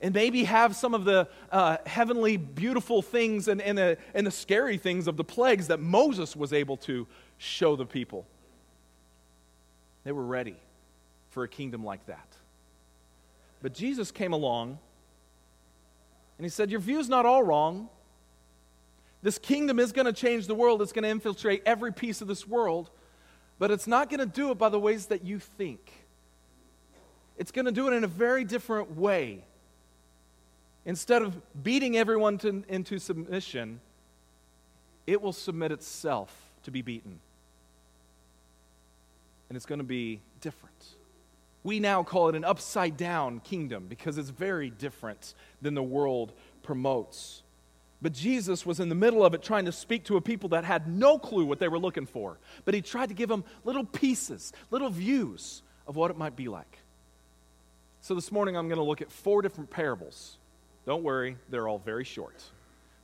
and 0.00 0.14
maybe 0.14 0.44
have 0.44 0.74
some 0.74 0.94
of 0.94 1.04
the 1.04 1.28
uh, 1.52 1.76
heavenly, 1.84 2.36
beautiful 2.36 3.02
things 3.02 3.48
and, 3.48 3.60
and, 3.60 3.76
the, 3.76 3.98
and 4.14 4.26
the 4.26 4.30
scary 4.30 4.78
things 4.78 5.06
of 5.06 5.16
the 5.16 5.24
plagues 5.24 5.68
that 5.68 5.80
Moses 5.80 6.34
was 6.34 6.52
able 6.52 6.76
to 6.78 7.06
show 7.38 7.76
the 7.76 7.86
people. 7.86 8.26
They 10.04 10.12
were 10.12 10.24
ready 10.24 10.56
for 11.28 11.44
a 11.44 11.48
kingdom 11.48 11.84
like 11.84 12.06
that. 12.06 12.26
But 13.62 13.74
Jesus 13.74 14.10
came 14.10 14.32
along 14.32 14.78
and 16.38 16.44
he 16.44 16.48
said, 16.48 16.70
Your 16.70 16.80
view's 16.80 17.08
not 17.08 17.26
all 17.26 17.42
wrong. 17.42 17.90
This 19.22 19.38
kingdom 19.38 19.78
is 19.78 19.92
going 19.92 20.06
to 20.06 20.14
change 20.14 20.46
the 20.46 20.54
world, 20.54 20.80
it's 20.80 20.92
going 20.92 21.02
to 21.02 21.10
infiltrate 21.10 21.62
every 21.66 21.92
piece 21.92 22.22
of 22.22 22.28
this 22.28 22.48
world, 22.48 22.88
but 23.58 23.70
it's 23.70 23.86
not 23.86 24.08
going 24.08 24.20
to 24.20 24.26
do 24.26 24.50
it 24.50 24.56
by 24.56 24.70
the 24.70 24.80
ways 24.80 25.06
that 25.06 25.24
you 25.24 25.38
think. 25.38 25.92
It's 27.36 27.50
going 27.50 27.66
to 27.66 27.72
do 27.72 27.88
it 27.88 27.92
in 27.92 28.04
a 28.04 28.08
very 28.08 28.44
different 28.44 28.96
way. 28.96 29.44
Instead 30.84 31.22
of 31.22 31.40
beating 31.62 31.96
everyone 31.96 32.38
to, 32.38 32.64
into 32.68 32.98
submission, 32.98 33.80
it 35.06 35.20
will 35.20 35.32
submit 35.32 35.72
itself 35.72 36.34
to 36.62 36.70
be 36.70 36.82
beaten. 36.82 37.20
And 39.48 39.56
it's 39.56 39.66
going 39.66 39.80
to 39.80 39.84
be 39.84 40.20
different. 40.40 40.74
We 41.62 41.80
now 41.80 42.02
call 42.02 42.28
it 42.28 42.34
an 42.34 42.44
upside 42.44 42.96
down 42.96 43.40
kingdom 43.40 43.86
because 43.88 44.16
it's 44.16 44.30
very 44.30 44.70
different 44.70 45.34
than 45.60 45.74
the 45.74 45.82
world 45.82 46.32
promotes. 46.62 47.42
But 48.00 48.12
Jesus 48.12 48.64
was 48.64 48.80
in 48.80 48.88
the 48.88 48.94
middle 48.94 49.24
of 49.24 49.34
it 49.34 49.42
trying 49.42 49.66
to 49.66 49.72
speak 49.72 50.04
to 50.04 50.16
a 50.16 50.20
people 50.22 50.50
that 50.50 50.64
had 50.64 50.88
no 50.88 51.18
clue 51.18 51.44
what 51.44 51.58
they 51.58 51.68
were 51.68 51.78
looking 51.78 52.06
for. 52.06 52.38
But 52.64 52.72
he 52.72 52.80
tried 52.80 53.10
to 53.10 53.14
give 53.14 53.28
them 53.28 53.44
little 53.64 53.84
pieces, 53.84 54.52
little 54.70 54.88
views 54.88 55.62
of 55.86 55.96
what 55.96 56.10
it 56.10 56.16
might 56.16 56.36
be 56.36 56.48
like. 56.48 56.78
So 58.00 58.14
this 58.14 58.32
morning 58.32 58.56
I'm 58.56 58.68
going 58.68 58.78
to 58.78 58.84
look 58.84 59.02
at 59.02 59.12
four 59.12 59.42
different 59.42 59.68
parables. 59.68 60.38
Don't 60.86 61.02
worry, 61.02 61.36
they're 61.48 61.68
all 61.68 61.78
very 61.78 62.04
short. 62.04 62.42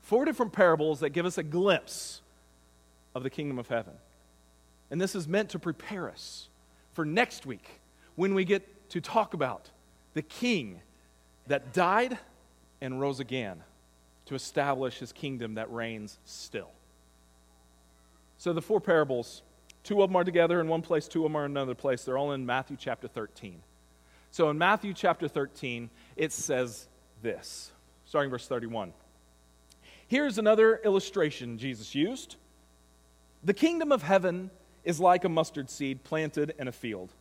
Four 0.02 0.24
different 0.24 0.52
parables 0.52 1.00
that 1.00 1.10
give 1.10 1.26
us 1.26 1.38
a 1.38 1.42
glimpse 1.42 2.20
of 3.14 3.22
the 3.22 3.30
kingdom 3.30 3.58
of 3.58 3.68
heaven. 3.68 3.94
And 4.90 5.00
this 5.00 5.14
is 5.14 5.26
meant 5.26 5.50
to 5.50 5.58
prepare 5.58 6.08
us 6.08 6.48
for 6.92 7.04
next 7.04 7.44
week 7.44 7.80
when 8.14 8.34
we 8.34 8.44
get 8.44 8.88
to 8.90 9.00
talk 9.00 9.34
about 9.34 9.70
the 10.14 10.22
king 10.22 10.80
that 11.46 11.72
died 11.72 12.18
and 12.80 13.00
rose 13.00 13.20
again 13.20 13.62
to 14.26 14.34
establish 14.34 14.98
his 14.98 15.12
kingdom 15.12 15.54
that 15.54 15.70
reigns 15.72 16.18
still. 16.24 16.70
So 18.38 18.52
the 18.52 18.62
four 18.62 18.80
parables, 18.80 19.42
two 19.82 20.02
of 20.02 20.10
them 20.10 20.16
are 20.16 20.24
together 20.24 20.60
in 20.60 20.68
one 20.68 20.82
place, 20.82 21.08
two 21.08 21.24
of 21.24 21.30
them 21.30 21.36
are 21.36 21.46
in 21.46 21.52
another 21.52 21.74
place. 21.74 22.04
They're 22.04 22.18
all 22.18 22.32
in 22.32 22.44
Matthew 22.44 22.76
chapter 22.78 23.08
13. 23.08 23.60
So 24.30 24.50
in 24.50 24.58
Matthew 24.58 24.92
chapter 24.92 25.28
13, 25.28 25.88
it 26.16 26.32
says 26.32 26.88
this, 27.26 27.72
starting 28.04 28.30
verse 28.30 28.46
31. 28.46 28.92
Here's 30.06 30.38
another 30.38 30.80
illustration 30.84 31.58
Jesus 31.58 31.94
used. 31.94 32.36
The 33.42 33.52
kingdom 33.52 33.90
of 33.90 34.02
heaven 34.02 34.50
is 34.84 35.00
like 35.00 35.24
a 35.24 35.28
mustard 35.28 35.68
seed 35.68 36.04
planted 36.04 36.54
in 36.58 36.68
a 36.68 36.72
field. 36.72 37.12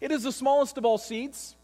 It 0.00 0.10
is 0.10 0.22
the 0.22 0.32
smallest 0.32 0.78
of 0.78 0.86
all 0.86 0.96
seeds, 0.96 1.54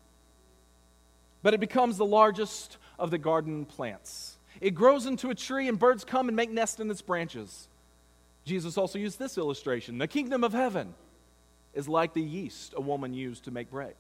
but 1.43 1.55
it 1.55 1.61
becomes 1.61 1.97
the 1.97 2.05
largest 2.05 2.77
of 2.99 3.11
the 3.11 3.19
garden 3.19 3.65
plants. 3.65 4.37
It 4.61 4.75
grows 4.75 5.07
into 5.07 5.31
a 5.31 5.35
tree, 5.35 5.67
and 5.67 5.79
birds 5.79 6.05
come 6.05 6.29
and 6.29 6.37
make 6.37 6.51
nests 6.51 6.81
in 6.81 6.91
its 6.91 7.01
branches. 7.01 7.69
Jesus 8.45 8.77
also 8.77 8.99
used 8.99 9.19
this 9.19 9.39
illustration 9.39 9.97
The 9.97 10.07
kingdom 10.07 10.45
of 10.45 10.53
heaven 10.53 10.95
is 11.73 11.89
like 11.89 12.13
the 12.13 12.23
yeast 12.23 12.75
a 12.77 12.81
woman 12.83 13.15
used 13.15 13.45
to 13.45 13.51
make 13.51 13.71
bread. 13.71 13.95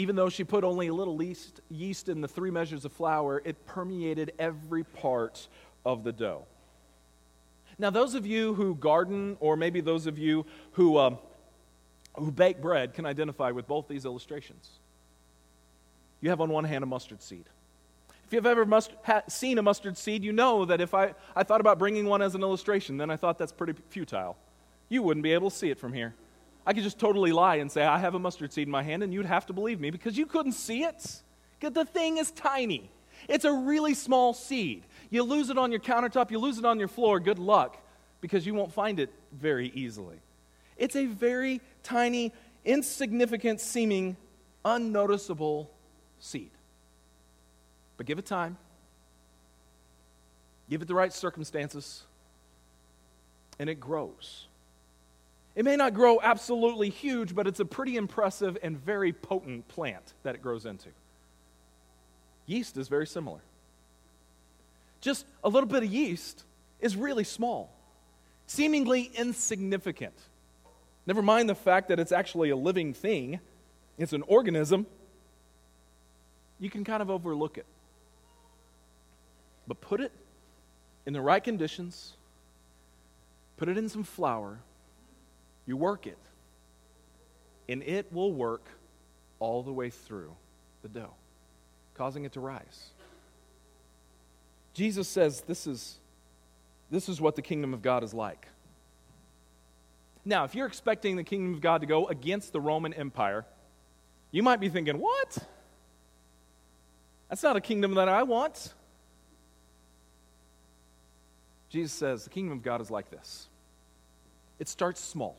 Even 0.00 0.16
though 0.16 0.30
she 0.30 0.44
put 0.44 0.64
only 0.64 0.86
a 0.86 0.94
little 0.94 1.22
yeast, 1.22 2.08
in 2.08 2.22
the 2.22 2.26
three 2.26 2.50
measures 2.50 2.86
of 2.86 2.92
flour, 2.92 3.42
it 3.44 3.66
permeated 3.66 4.32
every 4.38 4.82
part 4.82 5.46
of 5.84 6.04
the 6.04 6.10
dough. 6.10 6.46
Now, 7.78 7.90
those 7.90 8.14
of 8.14 8.24
you 8.24 8.54
who 8.54 8.74
garden, 8.76 9.36
or 9.40 9.58
maybe 9.58 9.82
those 9.82 10.06
of 10.06 10.16
you 10.16 10.46
who, 10.72 10.96
uh, 10.96 11.16
who 12.14 12.32
bake 12.32 12.62
bread, 12.62 12.94
can 12.94 13.04
identify 13.04 13.50
with 13.50 13.68
both 13.68 13.88
these 13.88 14.06
illustrations. 14.06 14.70
You 16.22 16.30
have 16.30 16.40
on 16.40 16.48
one 16.48 16.64
hand 16.64 16.82
a 16.82 16.86
mustard 16.86 17.20
seed. 17.20 17.44
If 18.26 18.32
you've 18.32 18.46
ever 18.46 18.64
must, 18.64 18.92
ha, 19.04 19.20
seen 19.28 19.58
a 19.58 19.62
mustard 19.62 19.98
seed, 19.98 20.24
you 20.24 20.32
know 20.32 20.64
that 20.64 20.80
if 20.80 20.94
I, 20.94 21.12
I 21.36 21.42
thought 21.42 21.60
about 21.60 21.78
bringing 21.78 22.06
one 22.06 22.22
as 22.22 22.34
an 22.34 22.40
illustration, 22.40 22.96
then 22.96 23.10
I 23.10 23.16
thought 23.16 23.36
that's 23.36 23.52
pretty 23.52 23.74
futile. 23.90 24.38
You 24.88 25.02
wouldn't 25.02 25.24
be 25.24 25.34
able 25.34 25.50
to 25.50 25.56
see 25.56 25.68
it 25.68 25.78
from 25.78 25.92
here. 25.92 26.14
I 26.70 26.72
could 26.72 26.84
just 26.84 27.00
totally 27.00 27.32
lie 27.32 27.56
and 27.56 27.68
say, 27.68 27.82
I 27.82 27.98
have 27.98 28.14
a 28.14 28.20
mustard 28.20 28.52
seed 28.52 28.68
in 28.68 28.70
my 28.70 28.84
hand, 28.84 29.02
and 29.02 29.12
you'd 29.12 29.26
have 29.26 29.44
to 29.46 29.52
believe 29.52 29.80
me 29.80 29.90
because 29.90 30.16
you 30.16 30.24
couldn't 30.24 30.52
see 30.52 30.84
it. 30.84 31.20
Because 31.58 31.74
the 31.74 31.84
thing 31.84 32.18
is 32.18 32.30
tiny. 32.30 32.92
It's 33.28 33.44
a 33.44 33.52
really 33.52 33.92
small 33.92 34.32
seed. 34.34 34.84
You 35.10 35.24
lose 35.24 35.50
it 35.50 35.58
on 35.58 35.72
your 35.72 35.80
countertop, 35.80 36.30
you 36.30 36.38
lose 36.38 36.58
it 36.58 36.64
on 36.64 36.78
your 36.78 36.86
floor, 36.86 37.18
good 37.18 37.40
luck, 37.40 37.76
because 38.20 38.46
you 38.46 38.54
won't 38.54 38.72
find 38.72 39.00
it 39.00 39.12
very 39.32 39.72
easily. 39.74 40.20
It's 40.76 40.94
a 40.94 41.06
very 41.06 41.60
tiny, 41.82 42.32
insignificant 42.64 43.60
seeming, 43.60 44.16
unnoticeable 44.64 45.68
seed. 46.20 46.52
But 47.96 48.06
give 48.06 48.20
it 48.20 48.26
time, 48.26 48.56
give 50.68 50.82
it 50.82 50.86
the 50.86 50.94
right 50.94 51.12
circumstances, 51.12 52.04
and 53.58 53.68
it 53.68 53.80
grows. 53.80 54.46
It 55.54 55.64
may 55.64 55.76
not 55.76 55.94
grow 55.94 56.20
absolutely 56.22 56.90
huge, 56.90 57.34
but 57.34 57.46
it's 57.46 57.60
a 57.60 57.64
pretty 57.64 57.96
impressive 57.96 58.56
and 58.62 58.78
very 58.78 59.12
potent 59.12 59.66
plant 59.68 60.14
that 60.22 60.34
it 60.34 60.42
grows 60.42 60.64
into. 60.64 60.90
Yeast 62.46 62.76
is 62.76 62.88
very 62.88 63.06
similar. 63.06 63.40
Just 65.00 65.26
a 65.42 65.48
little 65.48 65.68
bit 65.68 65.82
of 65.82 65.92
yeast 65.92 66.44
is 66.80 66.96
really 66.96 67.24
small, 67.24 67.72
seemingly 68.46 69.10
insignificant. 69.14 70.14
Never 71.06 71.22
mind 71.22 71.48
the 71.48 71.54
fact 71.54 71.88
that 71.88 71.98
it's 71.98 72.12
actually 72.12 72.50
a 72.50 72.56
living 72.56 72.94
thing, 72.94 73.40
it's 73.98 74.12
an 74.12 74.22
organism. 74.22 74.86
You 76.58 76.70
can 76.70 76.84
kind 76.84 77.02
of 77.02 77.10
overlook 77.10 77.58
it. 77.58 77.66
But 79.66 79.80
put 79.80 80.00
it 80.00 80.12
in 81.06 81.12
the 81.12 81.20
right 81.20 81.42
conditions, 81.42 82.14
put 83.56 83.68
it 83.68 83.78
in 83.78 83.88
some 83.88 84.04
flour, 84.04 84.58
you 85.70 85.76
work 85.76 86.08
it, 86.08 86.18
and 87.68 87.80
it 87.84 88.12
will 88.12 88.32
work 88.32 88.66
all 89.38 89.62
the 89.62 89.72
way 89.72 89.88
through 89.88 90.34
the 90.82 90.88
dough, 90.88 91.14
causing 91.94 92.24
it 92.24 92.32
to 92.32 92.40
rise. 92.40 92.90
Jesus 94.74 95.06
says 95.06 95.42
this 95.42 95.68
is, 95.68 96.00
this 96.90 97.08
is 97.08 97.20
what 97.20 97.36
the 97.36 97.42
kingdom 97.42 97.72
of 97.72 97.82
God 97.82 98.02
is 98.02 98.12
like. 98.12 98.48
Now, 100.24 100.42
if 100.42 100.56
you're 100.56 100.66
expecting 100.66 101.14
the 101.14 101.22
kingdom 101.22 101.54
of 101.54 101.60
God 101.60 101.82
to 101.82 101.86
go 101.86 102.08
against 102.08 102.52
the 102.52 102.60
Roman 102.60 102.92
Empire, 102.92 103.46
you 104.32 104.42
might 104.42 104.58
be 104.58 104.70
thinking, 104.70 104.98
what? 104.98 105.38
That's 107.28 107.44
not 107.44 107.54
a 107.54 107.60
kingdom 107.60 107.94
that 107.94 108.08
I 108.08 108.24
want. 108.24 108.74
Jesus 111.68 111.92
says 111.92 112.24
the 112.24 112.30
kingdom 112.30 112.58
of 112.58 112.64
God 112.64 112.80
is 112.80 112.90
like 112.90 113.08
this 113.08 113.46
it 114.58 114.68
starts 114.68 115.00
small. 115.00 115.36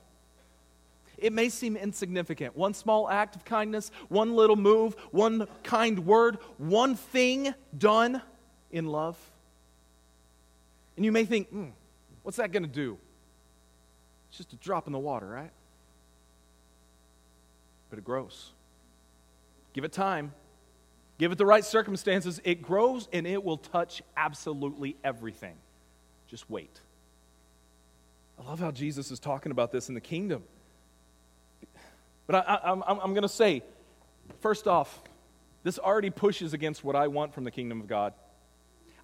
It 1.21 1.31
may 1.31 1.49
seem 1.49 1.77
insignificant. 1.77 2.57
One 2.57 2.73
small 2.73 3.07
act 3.07 3.35
of 3.35 3.45
kindness, 3.45 3.91
one 4.09 4.35
little 4.35 4.55
move, 4.55 4.95
one 5.11 5.47
kind 5.63 6.05
word, 6.05 6.39
one 6.57 6.95
thing 6.95 7.53
done 7.77 8.21
in 8.71 8.87
love. 8.87 9.17
And 10.97 11.05
you 11.05 11.11
may 11.11 11.23
think, 11.25 11.53
mm, 11.53 11.71
what's 12.23 12.37
that 12.37 12.51
going 12.51 12.63
to 12.63 12.69
do? 12.69 12.97
It's 14.29 14.37
just 14.37 14.53
a 14.53 14.55
drop 14.57 14.87
in 14.87 14.93
the 14.93 14.99
water, 14.99 15.27
right? 15.27 15.51
But 17.91 17.99
it 17.99 18.05
grows. 18.05 18.49
Give 19.73 19.83
it 19.83 19.93
time. 19.93 20.33
Give 21.19 21.31
it 21.31 21.37
the 21.37 21.45
right 21.45 21.63
circumstances. 21.63 22.41
It 22.43 22.63
grows 22.63 23.07
and 23.13 23.27
it 23.27 23.43
will 23.43 23.57
touch 23.57 24.01
absolutely 24.17 24.95
everything. 25.03 25.55
Just 26.27 26.49
wait. 26.49 26.79
I 28.39 28.49
love 28.49 28.59
how 28.59 28.71
Jesus 28.71 29.11
is 29.11 29.19
talking 29.19 29.51
about 29.51 29.71
this 29.71 29.87
in 29.87 29.93
the 29.93 30.01
kingdom. 30.01 30.43
But 32.27 32.47
I, 32.47 32.71
am 32.71 33.13
going 33.13 33.21
to 33.23 33.29
say, 33.29 33.63
first 34.39 34.67
off, 34.67 35.01
this 35.63 35.77
already 35.77 36.09
pushes 36.09 36.53
against 36.53 36.83
what 36.83 36.95
I 36.95 37.07
want 37.07 37.33
from 37.33 37.43
the 37.43 37.51
kingdom 37.51 37.81
of 37.81 37.87
God. 37.87 38.13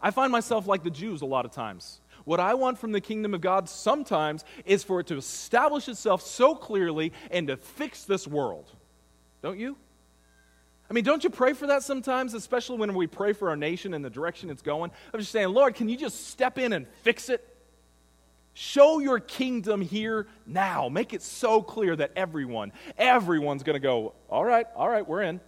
I 0.01 0.11
find 0.11 0.31
myself 0.31 0.67
like 0.67 0.83
the 0.83 0.89
Jews 0.89 1.21
a 1.21 1.25
lot 1.25 1.45
of 1.45 1.51
times. 1.51 1.99
What 2.23 2.39
I 2.39 2.55
want 2.55 2.77
from 2.77 2.91
the 2.91 3.01
kingdom 3.01 3.33
of 3.33 3.41
God 3.41 3.69
sometimes 3.69 4.43
is 4.65 4.83
for 4.83 4.99
it 4.99 5.07
to 5.07 5.17
establish 5.17 5.87
itself 5.87 6.21
so 6.21 6.55
clearly 6.55 7.13
and 7.31 7.47
to 7.47 7.57
fix 7.57 8.03
this 8.03 8.27
world. 8.27 8.69
Don't 9.41 9.59
you? 9.59 9.77
I 10.89 10.93
mean, 10.93 11.03
don't 11.03 11.23
you 11.23 11.29
pray 11.29 11.53
for 11.53 11.67
that 11.67 11.83
sometimes, 11.83 12.33
especially 12.33 12.77
when 12.77 12.93
we 12.93 13.07
pray 13.07 13.33
for 13.33 13.49
our 13.49 13.57
nation 13.57 13.93
and 13.93 14.03
the 14.03 14.09
direction 14.09 14.49
it's 14.49 14.61
going? 14.61 14.91
I'm 15.13 15.19
just 15.19 15.31
saying, 15.31 15.49
Lord, 15.49 15.75
can 15.75 15.89
you 15.89 15.97
just 15.97 16.27
step 16.27 16.57
in 16.57 16.73
and 16.73 16.87
fix 17.03 17.29
it? 17.29 17.45
Show 18.59 18.97
your 18.97 19.19
kingdom 19.19 19.81
here 19.81 20.25
now. 20.47 20.89
Make 20.89 21.13
it 21.13 21.21
so 21.21 21.61
clear 21.61 21.95
that 21.95 22.11
everyone, 22.15 22.71
everyone's 22.97 23.61
going 23.61 23.75
to 23.75 23.79
go, 23.79 24.13
all 24.31 24.43
right, 24.43 24.65
all 24.75 24.89
right, 24.89 25.07
we're 25.07 25.21
in. 25.21 25.39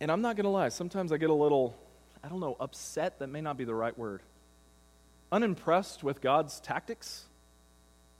And 0.00 0.10
I'm 0.10 0.22
not 0.22 0.36
going 0.36 0.44
to 0.44 0.50
lie, 0.50 0.70
sometimes 0.70 1.12
I 1.12 1.18
get 1.18 1.28
a 1.28 1.34
little, 1.34 1.76
I 2.24 2.28
don't 2.30 2.40
know, 2.40 2.56
upset. 2.58 3.18
That 3.18 3.26
may 3.26 3.42
not 3.42 3.58
be 3.58 3.64
the 3.64 3.74
right 3.74 3.96
word. 3.98 4.22
Unimpressed 5.30 6.02
with 6.02 6.22
God's 6.22 6.58
tactics. 6.60 7.26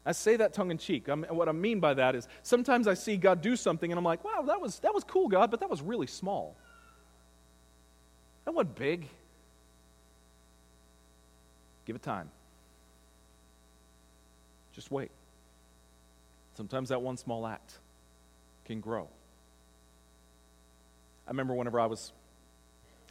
I 0.04 0.12
say 0.12 0.36
that 0.36 0.52
tongue 0.52 0.70
in 0.70 0.76
cheek. 0.76 1.08
I'm, 1.08 1.22
what 1.22 1.48
I 1.48 1.52
mean 1.52 1.80
by 1.80 1.94
that 1.94 2.14
is 2.14 2.28
sometimes 2.42 2.86
I 2.86 2.92
see 2.92 3.16
God 3.16 3.40
do 3.40 3.56
something 3.56 3.90
and 3.90 3.98
I'm 3.98 4.04
like, 4.04 4.22
wow, 4.22 4.42
that 4.42 4.60
was, 4.60 4.78
that 4.80 4.92
was 4.92 5.04
cool, 5.04 5.28
God, 5.28 5.50
but 5.50 5.60
that 5.60 5.70
was 5.70 5.80
really 5.80 6.06
small. 6.06 6.54
That 8.44 8.52
wasn't 8.52 8.74
big. 8.74 9.08
Give 11.86 11.96
it 11.96 12.02
time. 12.02 12.28
Just 14.74 14.90
wait. 14.90 15.10
Sometimes 16.54 16.90
that 16.90 17.00
one 17.00 17.16
small 17.16 17.46
act 17.46 17.78
can 18.66 18.80
grow. 18.80 19.08
I 21.26 21.30
remember 21.30 21.54
whenever 21.54 21.80
I 21.80 21.86
was 21.86 22.12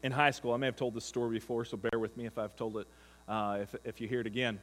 in 0.04 0.12
high 0.12 0.32
school, 0.32 0.54
I 0.54 0.58
may 0.58 0.68
have 0.68 0.76
told 0.76 0.94
this 0.94 1.06
story 1.06 1.32
before, 1.32 1.66
so 1.66 1.78
bear 1.78 2.00
with 2.00 2.16
me 2.16 2.26
if 2.26 2.38
I've 2.38 2.56
told 2.56 2.78
it, 2.78 2.88
uh, 3.28 3.60
if, 3.62 3.76
if 3.84 4.02
you 4.02 4.08
hear 4.08 4.22
it 4.22 4.28
again. 4.28 4.60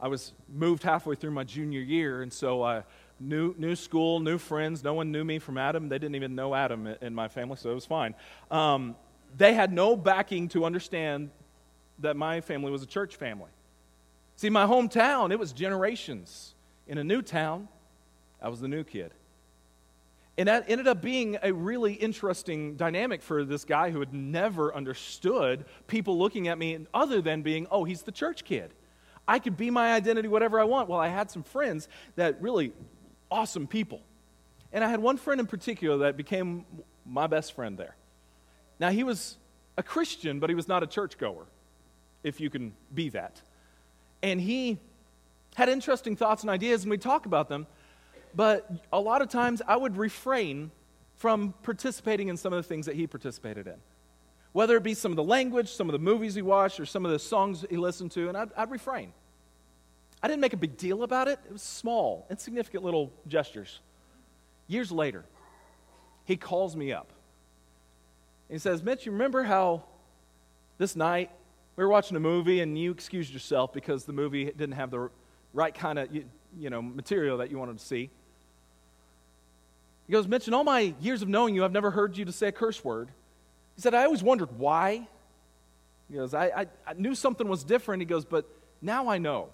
I 0.00 0.08
was 0.08 0.32
moved 0.52 0.82
halfway 0.82 1.14
through 1.14 1.30
my 1.30 1.44
junior 1.44 1.80
year, 1.80 2.22
and 2.22 2.32
so 2.32 2.62
I 2.62 2.82
new 3.18 3.54
new 3.56 3.74
school, 3.74 4.20
new 4.20 4.36
friends. 4.36 4.84
No 4.84 4.92
one 4.94 5.10
knew 5.10 5.24
me 5.24 5.38
from 5.38 5.56
Adam. 5.56 5.88
They 5.88 5.98
didn't 5.98 6.16
even 6.16 6.34
know 6.34 6.54
Adam 6.54 6.86
in 7.00 7.14
my 7.14 7.28
family, 7.28 7.56
so 7.56 7.70
it 7.70 7.74
was 7.74 7.86
fine. 7.86 8.14
Um, 8.50 8.94
they 9.36 9.54
had 9.54 9.72
no 9.72 9.96
backing 9.96 10.48
to 10.48 10.64
understand 10.64 11.30
that 12.00 12.16
my 12.16 12.40
family 12.40 12.70
was 12.70 12.82
a 12.82 12.86
church 12.86 13.16
family. 13.16 13.50
See, 14.36 14.50
my 14.50 14.66
hometown, 14.66 15.30
it 15.30 15.38
was 15.38 15.52
generations. 15.52 16.54
In 16.86 16.98
a 16.98 17.04
new 17.04 17.22
town, 17.22 17.68
I 18.40 18.48
was 18.48 18.60
the 18.60 18.68
new 18.68 18.84
kid. 18.84 19.12
And 20.38 20.48
that 20.48 20.66
ended 20.68 20.86
up 20.86 21.00
being 21.00 21.38
a 21.42 21.52
really 21.52 21.94
interesting 21.94 22.76
dynamic 22.76 23.22
for 23.22 23.44
this 23.44 23.64
guy 23.64 23.90
who 23.90 24.00
had 24.00 24.12
never 24.12 24.74
understood 24.74 25.64
people 25.86 26.18
looking 26.18 26.48
at 26.48 26.58
me 26.58 26.86
other 26.92 27.22
than 27.22 27.40
being, 27.40 27.66
oh, 27.70 27.84
he's 27.84 28.02
the 28.02 28.12
church 28.12 28.44
kid. 28.44 28.74
I 29.26 29.38
could 29.38 29.56
be 29.56 29.70
my 29.70 29.94
identity 29.94 30.28
whatever 30.28 30.60
I 30.60 30.64
want. 30.64 30.88
Well, 30.88 31.00
I 31.00 31.08
had 31.08 31.30
some 31.30 31.42
friends 31.42 31.88
that 32.16 32.40
really 32.42 32.72
awesome 33.30 33.66
people. 33.66 34.02
And 34.72 34.84
I 34.84 34.88
had 34.88 35.00
one 35.00 35.16
friend 35.16 35.40
in 35.40 35.46
particular 35.46 35.98
that 35.98 36.18
became 36.18 36.66
my 37.06 37.26
best 37.26 37.54
friend 37.54 37.78
there. 37.78 37.96
Now, 38.78 38.90
he 38.90 39.04
was 39.04 39.38
a 39.78 39.82
Christian, 39.82 40.38
but 40.38 40.50
he 40.50 40.54
was 40.54 40.68
not 40.68 40.82
a 40.82 40.86
churchgoer, 40.86 41.46
if 42.26 42.40
you 42.40 42.50
can 42.50 42.72
be 42.92 43.08
that. 43.10 43.40
And 44.20 44.40
he 44.40 44.78
had 45.54 45.68
interesting 45.68 46.16
thoughts 46.16 46.42
and 46.42 46.50
ideas, 46.50 46.82
and 46.82 46.90
we 46.90 46.98
talk 46.98 47.24
about 47.24 47.48
them. 47.48 47.68
But 48.34 48.68
a 48.92 49.00
lot 49.00 49.22
of 49.22 49.28
times 49.28 49.62
I 49.66 49.76
would 49.76 49.96
refrain 49.96 50.72
from 51.18 51.54
participating 51.62 52.28
in 52.28 52.36
some 52.36 52.52
of 52.52 52.56
the 52.56 52.68
things 52.68 52.86
that 52.86 52.96
he 52.96 53.06
participated 53.06 53.68
in. 53.68 53.76
Whether 54.52 54.76
it 54.76 54.82
be 54.82 54.92
some 54.92 55.12
of 55.12 55.16
the 55.16 55.22
language, 55.22 55.68
some 55.68 55.88
of 55.88 55.92
the 55.92 56.00
movies 56.00 56.34
he 56.34 56.42
watched, 56.42 56.80
or 56.80 56.84
some 56.84 57.06
of 57.06 57.12
the 57.12 57.18
songs 57.18 57.64
he 57.70 57.76
listened 57.76 58.10
to, 58.12 58.28
and 58.28 58.36
I'd, 58.36 58.50
I'd 58.56 58.70
refrain. 58.72 59.12
I 60.20 60.26
didn't 60.26 60.40
make 60.40 60.52
a 60.52 60.58
big 60.58 60.76
deal 60.76 61.04
about 61.04 61.28
it. 61.28 61.38
It 61.46 61.52
was 61.52 61.62
small, 61.62 62.26
insignificant 62.28 62.82
little 62.82 63.12
gestures. 63.28 63.80
Years 64.66 64.90
later, 64.90 65.24
he 66.24 66.36
calls 66.36 66.74
me 66.74 66.92
up. 66.92 67.12
He 68.50 68.58
says, 68.58 68.82
Mitch, 68.82 69.06
you 69.06 69.12
remember 69.12 69.44
how 69.44 69.84
this 70.78 70.96
night 70.96 71.30
we 71.76 71.84
were 71.84 71.90
watching 71.90 72.16
a 72.16 72.20
movie 72.20 72.60
and 72.60 72.78
you 72.78 72.90
excused 72.90 73.32
yourself 73.32 73.72
because 73.72 74.04
the 74.04 74.12
movie 74.12 74.46
didn't 74.46 74.72
have 74.72 74.90
the 74.90 75.10
right 75.52 75.74
kind 75.74 75.98
of 75.98 76.14
you, 76.14 76.24
you 76.58 76.70
know, 76.70 76.82
material 76.82 77.38
that 77.38 77.50
you 77.50 77.58
wanted 77.58 77.78
to 77.78 77.84
see? 77.84 78.10
He 80.06 80.12
goes, 80.12 80.26
Mitch, 80.26 80.48
in 80.48 80.54
all 80.54 80.64
my 80.64 80.94
years 81.00 81.22
of 81.22 81.28
knowing 81.28 81.54
you, 81.54 81.64
I've 81.64 81.72
never 81.72 81.90
heard 81.90 82.16
you 82.16 82.24
to 82.24 82.32
say 82.32 82.48
a 82.48 82.52
curse 82.52 82.82
word. 82.84 83.08
He 83.74 83.82
said, 83.82 83.92
I 83.92 84.04
always 84.04 84.22
wondered 84.22 84.58
why. 84.58 85.06
He 86.08 86.16
goes, 86.16 86.32
I, 86.32 86.46
I, 86.46 86.66
I 86.86 86.92
knew 86.94 87.14
something 87.14 87.48
was 87.48 87.64
different. 87.64 88.00
He 88.00 88.06
goes, 88.06 88.24
but 88.24 88.46
now 88.80 89.08
I 89.08 89.18
know. 89.18 89.48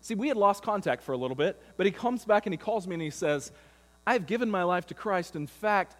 See, 0.00 0.14
we 0.14 0.28
had 0.28 0.36
lost 0.36 0.62
contact 0.62 1.02
for 1.02 1.12
a 1.12 1.16
little 1.16 1.34
bit, 1.34 1.60
but 1.76 1.84
he 1.84 1.92
comes 1.92 2.24
back 2.24 2.46
and 2.46 2.52
he 2.52 2.56
calls 2.56 2.86
me 2.86 2.94
and 2.94 3.02
he 3.02 3.10
says, 3.10 3.50
I've 4.06 4.26
given 4.26 4.48
my 4.50 4.62
life 4.62 4.86
to 4.86 4.94
Christ. 4.94 5.34
In 5.34 5.48
fact, 5.48 5.96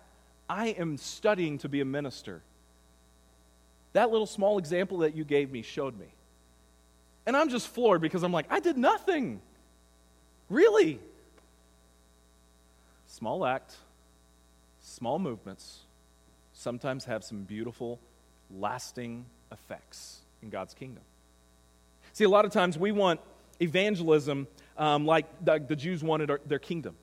I 0.48 0.68
am 0.68 0.96
studying 0.96 1.58
to 1.58 1.68
be 1.68 1.80
a 1.80 1.84
minister. 1.84 2.42
That 3.96 4.10
little 4.10 4.26
small 4.26 4.58
example 4.58 4.98
that 4.98 5.16
you 5.16 5.24
gave 5.24 5.50
me 5.50 5.62
showed 5.62 5.98
me. 5.98 6.04
And 7.24 7.34
I'm 7.34 7.48
just 7.48 7.66
floored 7.66 8.02
because 8.02 8.22
I'm 8.22 8.30
like, 8.30 8.44
I 8.50 8.60
did 8.60 8.76
nothing. 8.76 9.40
Really? 10.50 11.00
Small 13.06 13.46
act, 13.46 13.74
small 14.82 15.18
movements 15.18 15.78
sometimes 16.52 17.06
have 17.06 17.24
some 17.24 17.44
beautiful, 17.44 17.98
lasting 18.54 19.24
effects 19.50 20.18
in 20.42 20.50
God's 20.50 20.74
kingdom. 20.74 21.02
See, 22.12 22.24
a 22.24 22.28
lot 22.28 22.44
of 22.44 22.52
times 22.52 22.76
we 22.76 22.92
want 22.92 23.18
evangelism 23.62 24.46
um, 24.76 25.06
like 25.06 25.24
the, 25.42 25.58
the, 25.58 25.74
Jews 25.74 26.04
wanted 26.04 26.30
our, 26.30 26.40
their 26.44 26.58
kingdom. 26.58 26.96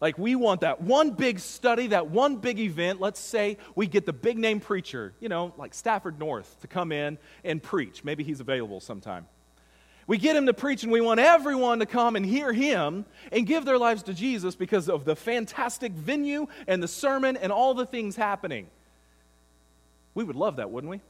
Like, 0.00 0.16
we 0.16 0.34
want 0.34 0.62
that 0.62 0.80
one 0.80 1.10
big 1.10 1.38
study, 1.40 1.88
that 1.88 2.08
one 2.08 2.36
big 2.36 2.58
event. 2.58 3.00
Let's 3.00 3.20
say 3.20 3.58
we 3.74 3.86
get 3.86 4.06
the 4.06 4.14
big 4.14 4.38
name 4.38 4.58
preacher, 4.58 5.12
you 5.20 5.28
know, 5.28 5.52
like 5.58 5.74
Stafford 5.74 6.18
North, 6.18 6.58
to 6.62 6.66
come 6.66 6.90
in 6.90 7.18
and 7.44 7.62
preach. 7.62 8.02
Maybe 8.02 8.24
he's 8.24 8.40
available 8.40 8.80
sometime. 8.80 9.26
We 10.06 10.18
get 10.18 10.34
him 10.34 10.46
to 10.46 10.54
preach, 10.54 10.82
and 10.82 10.90
we 10.90 11.00
want 11.00 11.20
everyone 11.20 11.78
to 11.80 11.86
come 11.86 12.16
and 12.16 12.24
hear 12.24 12.52
him 12.52 13.04
and 13.30 13.46
give 13.46 13.64
their 13.64 13.78
lives 13.78 14.02
to 14.04 14.14
Jesus 14.14 14.56
because 14.56 14.88
of 14.88 15.04
the 15.04 15.14
fantastic 15.14 15.92
venue 15.92 16.48
and 16.66 16.82
the 16.82 16.88
sermon 16.88 17.36
and 17.36 17.52
all 17.52 17.74
the 17.74 17.86
things 17.86 18.16
happening. 18.16 18.66
We 20.14 20.24
would 20.24 20.34
love 20.34 20.56
that, 20.56 20.70
wouldn't 20.70 20.90
we? 20.90 21.00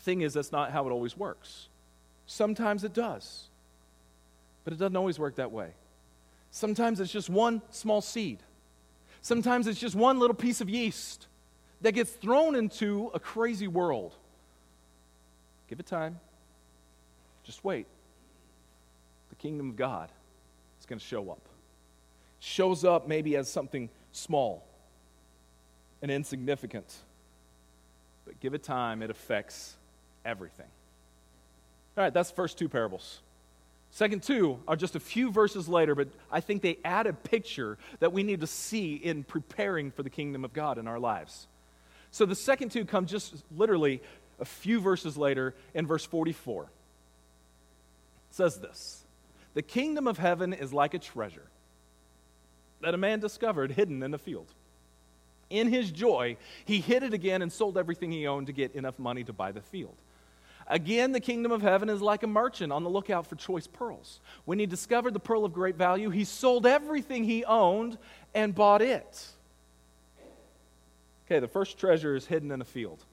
Thing 0.00 0.22
is, 0.22 0.34
that's 0.34 0.52
not 0.52 0.72
how 0.72 0.86
it 0.88 0.90
always 0.90 1.16
works. 1.16 1.68
Sometimes 2.26 2.84
it 2.84 2.92
does, 2.92 3.48
but 4.64 4.72
it 4.72 4.78
doesn't 4.78 4.96
always 4.96 5.18
work 5.18 5.36
that 5.36 5.52
way. 5.52 5.70
Sometimes 6.50 7.00
it's 7.00 7.12
just 7.12 7.30
one 7.30 7.62
small 7.70 8.00
seed. 8.00 8.40
Sometimes 9.22 9.66
it's 9.66 9.78
just 9.78 9.94
one 9.94 10.18
little 10.18 10.34
piece 10.34 10.60
of 10.60 10.68
yeast 10.68 11.26
that 11.80 11.92
gets 11.92 12.10
thrown 12.10 12.54
into 12.54 13.10
a 13.14 13.20
crazy 13.20 13.68
world. 13.68 14.14
Give 15.68 15.78
it 15.78 15.86
time. 15.86 16.18
Just 17.44 17.64
wait. 17.64 17.86
The 19.28 19.36
kingdom 19.36 19.70
of 19.70 19.76
God 19.76 20.10
is 20.80 20.86
going 20.86 20.98
to 20.98 21.04
show 21.04 21.30
up. 21.30 21.40
Shows 22.40 22.84
up 22.84 23.06
maybe 23.06 23.36
as 23.36 23.48
something 23.48 23.88
small 24.12 24.66
and 26.02 26.10
insignificant, 26.10 26.92
but 28.24 28.40
give 28.40 28.54
it 28.54 28.62
time, 28.62 29.02
it 29.02 29.10
affects 29.10 29.76
everything. 30.24 30.66
All 31.96 32.04
right, 32.04 32.14
that's 32.14 32.30
the 32.30 32.36
first 32.36 32.58
two 32.58 32.68
parables. 32.68 33.20
Second 33.92 34.22
two 34.22 34.60
are 34.68 34.76
just 34.76 34.94
a 34.94 35.00
few 35.00 35.32
verses 35.32 35.68
later, 35.68 35.94
but 35.94 36.08
I 36.30 36.40
think 36.40 36.62
they 36.62 36.78
add 36.84 37.06
a 37.06 37.12
picture 37.12 37.76
that 37.98 38.12
we 38.12 38.22
need 38.22 38.40
to 38.40 38.46
see 38.46 38.94
in 38.94 39.24
preparing 39.24 39.90
for 39.90 40.02
the 40.02 40.10
kingdom 40.10 40.44
of 40.44 40.52
God 40.52 40.78
in 40.78 40.86
our 40.86 40.98
lives. 40.98 41.48
So 42.12 42.24
the 42.24 42.36
second 42.36 42.70
two 42.70 42.84
come 42.84 43.06
just 43.06 43.34
literally 43.56 44.00
a 44.38 44.44
few 44.44 44.80
verses 44.80 45.16
later 45.16 45.54
in 45.74 45.86
verse 45.86 46.04
44 46.04 46.68
says 48.30 48.58
this 48.58 49.04
The 49.54 49.62
kingdom 49.62 50.06
of 50.06 50.18
heaven 50.18 50.52
is 50.52 50.72
like 50.72 50.94
a 50.94 50.98
treasure 50.98 51.46
that 52.80 52.94
a 52.94 52.98
man 52.98 53.20
discovered 53.20 53.72
hidden 53.72 54.02
in 54.02 54.14
a 54.14 54.18
field. 54.18 54.46
In 55.50 55.68
his 55.68 55.90
joy, 55.90 56.36
he 56.64 56.80
hid 56.80 57.02
it 57.02 57.12
again 57.12 57.42
and 57.42 57.52
sold 57.52 57.76
everything 57.76 58.12
he 58.12 58.28
owned 58.28 58.46
to 58.46 58.52
get 58.52 58.74
enough 58.76 58.98
money 58.98 59.24
to 59.24 59.32
buy 59.32 59.50
the 59.50 59.60
field. 59.60 59.96
Again, 60.70 61.10
the 61.10 61.20
kingdom 61.20 61.50
of 61.50 61.62
heaven 61.62 61.88
is 61.88 62.00
like 62.00 62.22
a 62.22 62.28
merchant 62.28 62.72
on 62.72 62.84
the 62.84 62.90
lookout 62.90 63.26
for 63.26 63.34
choice 63.34 63.66
pearls. 63.66 64.20
When 64.44 64.60
he 64.60 64.66
discovered 64.66 65.14
the 65.14 65.20
pearl 65.20 65.44
of 65.44 65.52
great 65.52 65.74
value, 65.74 66.10
he 66.10 66.22
sold 66.22 66.64
everything 66.64 67.24
he 67.24 67.44
owned 67.44 67.98
and 68.34 68.54
bought 68.54 68.80
it. 68.80 69.26
Okay, 71.26 71.40
the 71.40 71.48
first 71.48 71.76
treasure 71.76 72.14
is 72.14 72.24
hidden 72.24 72.52
in 72.52 72.60
a 72.60 72.64
field. 72.64 73.04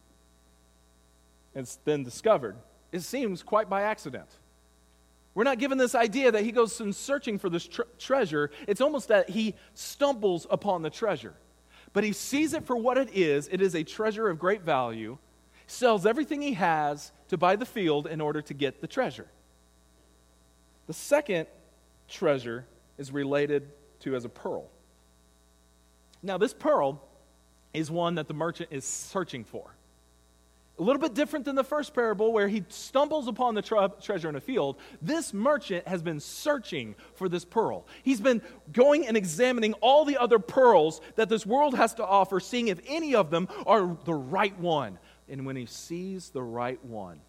It's 1.55 1.79
then 1.83 2.03
discovered. 2.03 2.55
It 2.91 3.01
seems 3.01 3.41
quite 3.41 3.67
by 3.67 3.81
accident. 3.81 4.29
We're 5.33 5.43
not 5.43 5.57
given 5.57 5.79
this 5.79 5.95
idea 5.95 6.31
that 6.31 6.43
he 6.43 6.51
goes 6.51 6.79
in 6.79 6.93
searching 6.93 7.39
for 7.39 7.49
this 7.49 7.67
tre- 7.67 7.85
treasure. 7.97 8.51
It's 8.67 8.81
almost 8.81 9.07
that 9.07 9.31
he 9.31 9.55
stumbles 9.73 10.45
upon 10.51 10.83
the 10.83 10.91
treasure. 10.91 11.33
But 11.93 12.03
he 12.03 12.11
sees 12.11 12.53
it 12.53 12.65
for 12.67 12.75
what 12.75 12.99
it 12.99 13.09
is. 13.13 13.49
It 13.51 13.61
is 13.61 13.73
a 13.75 13.83
treasure 13.83 14.29
of 14.29 14.37
great 14.37 14.61
value. 14.61 15.17
Sells 15.65 16.05
everything 16.05 16.41
he 16.43 16.53
has 16.53 17.11
to 17.29 17.37
buy 17.37 17.55
the 17.55 17.65
field 17.65 18.07
in 18.07 18.21
order 18.21 18.41
to 18.41 18.53
get 18.53 18.81
the 18.81 18.87
treasure. 18.87 19.27
The 20.87 20.93
second 20.93 21.47
treasure 22.07 22.65
is 22.97 23.11
related 23.11 23.69
to 24.01 24.15
as 24.15 24.25
a 24.25 24.29
pearl. 24.29 24.69
Now, 26.23 26.37
this 26.37 26.53
pearl 26.53 27.01
is 27.73 27.91
one 27.91 28.15
that 28.15 28.27
the 28.27 28.33
merchant 28.33 28.69
is 28.71 28.85
searching 28.85 29.43
for. 29.43 29.75
A 30.79 30.83
little 30.83 31.01
bit 31.01 31.15
different 31.15 31.45
than 31.45 31.55
the 31.55 31.63
first 31.63 31.95
parable 31.95 32.31
where 32.31 32.47
he 32.47 32.63
stumbles 32.69 33.27
upon 33.27 33.55
the 33.55 33.63
tre- 33.63 33.87
treasure 33.99 34.29
in 34.29 34.35
a 34.35 34.41
field. 34.41 34.77
This 35.01 35.33
merchant 35.33 35.87
has 35.87 36.03
been 36.03 36.19
searching 36.19 36.93
for 37.15 37.27
this 37.27 37.43
pearl. 37.43 37.87
He's 38.03 38.21
been 38.21 38.43
going 38.71 39.07
and 39.07 39.17
examining 39.17 39.73
all 39.73 40.05
the 40.05 40.17
other 40.17 40.37
pearls 40.37 41.01
that 41.15 41.29
this 41.29 41.47
world 41.47 41.73
has 41.75 41.95
to 41.95 42.05
offer, 42.05 42.39
seeing 42.39 42.67
if 42.67 42.79
any 42.87 43.15
of 43.15 43.31
them 43.31 43.47
are 43.65 43.97
the 44.05 44.13
right 44.13 44.57
one. 44.59 44.99
And 45.29 45.45
when 45.45 45.55
he 45.55 45.65
sees 45.65 46.29
the 46.29 46.41
right 46.41 46.83
one, 46.85 47.19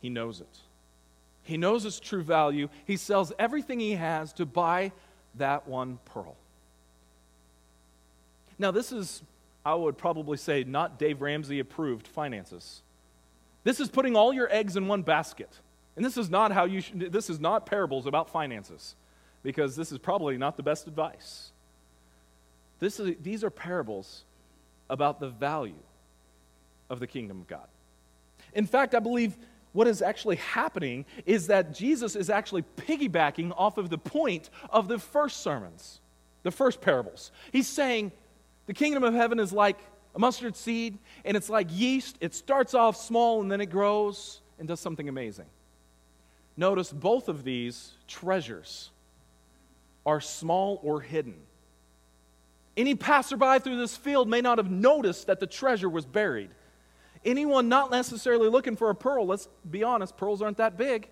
he 0.00 0.10
knows 0.10 0.40
it. 0.40 0.58
He 1.42 1.56
knows 1.56 1.84
its 1.84 1.98
true 1.98 2.22
value. 2.22 2.68
He 2.84 2.96
sells 2.96 3.32
everything 3.38 3.80
he 3.80 3.92
has 3.92 4.32
to 4.34 4.44
buy 4.44 4.92
that 5.36 5.66
one 5.66 5.98
pearl. 6.04 6.36
Now, 8.58 8.70
this 8.70 8.92
is 8.92 9.22
I 9.64 9.74
would 9.74 9.98
probably 9.98 10.36
say 10.36 10.64
not 10.64 10.98
Dave 10.98 11.20
Ramsey 11.20 11.60
approved 11.60 12.06
finances. 12.06 12.82
This 13.64 13.80
is 13.80 13.88
putting 13.88 14.16
all 14.16 14.32
your 14.32 14.50
eggs 14.52 14.76
in 14.76 14.88
one 14.88 15.02
basket. 15.02 15.50
And 15.96 16.04
this 16.04 16.16
is 16.16 16.30
not 16.30 16.52
how 16.52 16.64
you 16.64 16.80
should, 16.80 17.12
this 17.12 17.28
is 17.28 17.40
not 17.40 17.66
parables 17.66 18.06
about 18.06 18.30
finances 18.30 18.94
because 19.42 19.76
this 19.76 19.92
is 19.92 19.98
probably 19.98 20.38
not 20.38 20.56
the 20.56 20.62
best 20.62 20.86
advice. 20.86 21.50
This 22.78 23.00
is, 23.00 23.16
these 23.20 23.42
are 23.42 23.50
parables 23.50 24.24
about 24.88 25.20
the 25.20 25.28
value 25.28 25.74
of 26.90 27.00
the 27.00 27.06
kingdom 27.06 27.40
of 27.40 27.46
God. 27.46 27.68
In 28.54 28.66
fact, 28.66 28.94
I 28.94 28.98
believe 28.98 29.36
what 29.72 29.86
is 29.86 30.02
actually 30.02 30.36
happening 30.36 31.04
is 31.26 31.48
that 31.48 31.74
Jesus 31.74 32.16
is 32.16 32.30
actually 32.30 32.64
piggybacking 32.76 33.52
off 33.56 33.78
of 33.78 33.90
the 33.90 33.98
point 33.98 34.50
of 34.70 34.88
the 34.88 34.98
first 34.98 35.42
sermons, 35.42 36.00
the 36.42 36.50
first 36.50 36.80
parables. 36.80 37.30
He's 37.52 37.68
saying, 37.68 38.12
the 38.66 38.74
kingdom 38.74 39.04
of 39.04 39.14
heaven 39.14 39.38
is 39.38 39.52
like 39.52 39.78
a 40.14 40.18
mustard 40.18 40.56
seed, 40.56 40.98
and 41.24 41.36
it's 41.36 41.48
like 41.48 41.68
yeast. 41.70 42.16
It 42.20 42.34
starts 42.34 42.74
off 42.74 42.96
small 42.96 43.40
and 43.40 43.50
then 43.50 43.60
it 43.60 43.66
grows 43.66 44.40
and 44.58 44.66
does 44.66 44.80
something 44.80 45.08
amazing. 45.08 45.46
Notice 46.56 46.92
both 46.92 47.28
of 47.28 47.44
these 47.44 47.92
treasures 48.08 48.90
are 50.04 50.20
small 50.20 50.80
or 50.82 51.00
hidden. 51.00 51.36
Any 52.76 52.94
passerby 52.94 53.58
through 53.60 53.76
this 53.76 53.96
field 53.96 54.28
may 54.28 54.40
not 54.40 54.58
have 54.58 54.70
noticed 54.70 55.26
that 55.26 55.40
the 55.40 55.46
treasure 55.46 55.88
was 55.88 56.04
buried. 56.04 56.50
Anyone 57.24 57.68
not 57.68 57.90
necessarily 57.90 58.48
looking 58.48 58.76
for 58.76 58.90
a 58.90 58.94
pearl, 58.94 59.26
let's 59.26 59.48
be 59.68 59.82
honest, 59.82 60.16
pearls 60.16 60.42
aren't 60.42 60.58
that 60.58 60.76
big. 60.76 61.08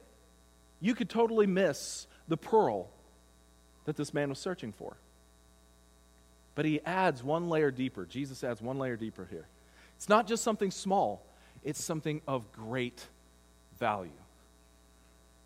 You 0.81 0.95
could 0.95 1.09
totally 1.09 1.47
miss 1.47 2.07
the 2.29 2.37
pearl 2.37 2.89
that 3.85 3.97
this 3.97 4.13
man 4.13 4.29
was 4.29 4.39
searching 4.39 4.73
for. 4.73 4.97
But 6.55 6.65
he 6.65 6.81
adds 6.85 7.23
one 7.23 7.49
layer 7.49 7.71
deeper. 7.71 8.05
Jesus 8.05 8.43
adds 8.45 8.61
one 8.63 8.79
layer 8.79 8.97
deeper 8.97 9.27
here. 9.31 9.47
It's 9.97 10.09
not 10.09 10.27
just 10.27 10.43
something 10.43 10.71
small, 10.71 11.25
it's 11.65 11.83
something 11.83 12.21
of 12.27 12.51
great 12.53 13.07
value. 13.79 14.11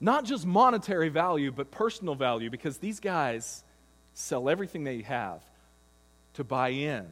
Not 0.00 0.24
just 0.24 0.46
monetary 0.46 1.10
value, 1.10 1.52
but 1.52 1.70
personal 1.70 2.14
value, 2.14 2.50
because 2.50 2.78
these 2.78 3.00
guys 3.00 3.62
sell 4.14 4.48
everything 4.48 4.84
they 4.84 5.02
have 5.02 5.42
to 6.34 6.44
buy 6.44 6.70
in 6.70 7.06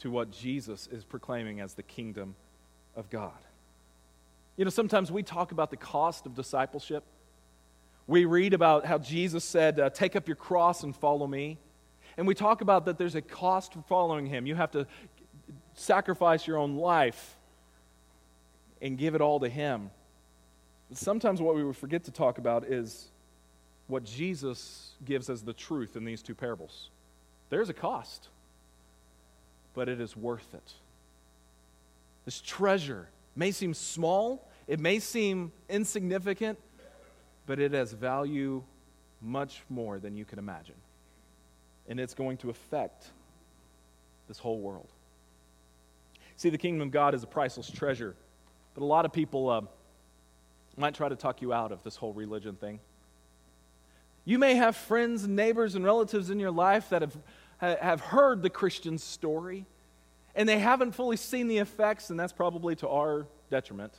to 0.00 0.10
what 0.10 0.30
Jesus 0.30 0.88
is 0.90 1.04
proclaiming 1.04 1.60
as 1.60 1.74
the 1.74 1.82
kingdom 1.82 2.34
of 2.96 3.08
God. 3.10 3.32
You 4.56 4.64
know, 4.64 4.70
sometimes 4.70 5.10
we 5.12 5.22
talk 5.22 5.52
about 5.52 5.70
the 5.70 5.76
cost 5.76 6.26
of 6.26 6.34
discipleship. 6.34 7.04
We 8.06 8.24
read 8.24 8.52
about 8.52 8.84
how 8.84 8.98
Jesus 8.98 9.44
said, 9.44 9.78
uh, 9.78 9.90
Take 9.90 10.16
up 10.16 10.26
your 10.26 10.36
cross 10.36 10.82
and 10.82 10.94
follow 10.94 11.26
me. 11.26 11.58
And 12.16 12.26
we 12.26 12.34
talk 12.34 12.60
about 12.60 12.86
that 12.86 12.98
there's 12.98 13.14
a 13.14 13.22
cost 13.22 13.74
for 13.74 13.82
following 13.82 14.26
him. 14.26 14.46
You 14.46 14.54
have 14.54 14.70
to 14.72 14.86
sacrifice 15.74 16.46
your 16.46 16.58
own 16.58 16.76
life 16.76 17.36
and 18.82 18.98
give 18.98 19.14
it 19.14 19.20
all 19.20 19.40
to 19.40 19.48
him. 19.48 19.90
But 20.88 20.98
sometimes 20.98 21.40
what 21.40 21.54
we 21.54 21.72
forget 21.72 22.04
to 22.04 22.10
talk 22.10 22.38
about 22.38 22.64
is 22.64 23.08
what 23.86 24.04
Jesus 24.04 24.92
gives 25.04 25.30
as 25.30 25.42
the 25.42 25.52
truth 25.52 25.96
in 25.96 26.04
these 26.04 26.22
two 26.22 26.34
parables. 26.34 26.90
There's 27.48 27.68
a 27.68 27.74
cost, 27.74 28.28
but 29.80 29.88
it 29.88 29.98
is 29.98 30.14
worth 30.14 30.52
it. 30.52 30.74
This 32.26 32.42
treasure 32.42 33.08
may 33.34 33.50
seem 33.50 33.72
small, 33.72 34.46
it 34.66 34.78
may 34.78 34.98
seem 34.98 35.52
insignificant, 35.70 36.58
but 37.46 37.58
it 37.58 37.72
has 37.72 37.94
value 37.94 38.62
much 39.22 39.62
more 39.70 39.98
than 39.98 40.18
you 40.18 40.26
can 40.26 40.38
imagine 40.38 40.74
and 41.88 41.98
it's 41.98 42.12
going 42.12 42.36
to 42.36 42.50
affect 42.50 43.06
this 44.28 44.38
whole 44.38 44.60
world. 44.60 44.90
See, 46.36 46.50
the 46.50 46.58
kingdom 46.58 46.82
of 46.82 46.92
God 46.92 47.14
is 47.14 47.22
a 47.22 47.26
priceless 47.26 47.70
treasure, 47.70 48.14
but 48.74 48.82
a 48.82 48.84
lot 48.84 49.06
of 49.06 49.14
people 49.14 49.48
uh, 49.48 49.62
might 50.76 50.94
try 50.94 51.08
to 51.08 51.16
talk 51.16 51.40
you 51.40 51.54
out 51.54 51.72
of 51.72 51.82
this 51.84 51.96
whole 51.96 52.12
religion 52.12 52.54
thing. 52.54 52.80
You 54.26 54.38
may 54.38 54.56
have 54.56 54.76
friends 54.76 55.24
and 55.24 55.34
neighbors 55.34 55.74
and 55.74 55.82
relatives 55.82 56.28
in 56.28 56.38
your 56.38 56.50
life 56.50 56.90
that 56.90 57.00
have, 57.00 57.16
have 57.60 58.00
heard 58.00 58.42
the 58.42 58.50
Christian 58.50 58.98
story, 58.98 59.66
and 60.34 60.48
they 60.48 60.58
haven't 60.58 60.92
fully 60.92 61.16
seen 61.16 61.48
the 61.48 61.58
effects, 61.58 62.10
and 62.10 62.18
that's 62.18 62.32
probably 62.32 62.74
to 62.76 62.88
our 62.88 63.26
detriment. 63.50 63.92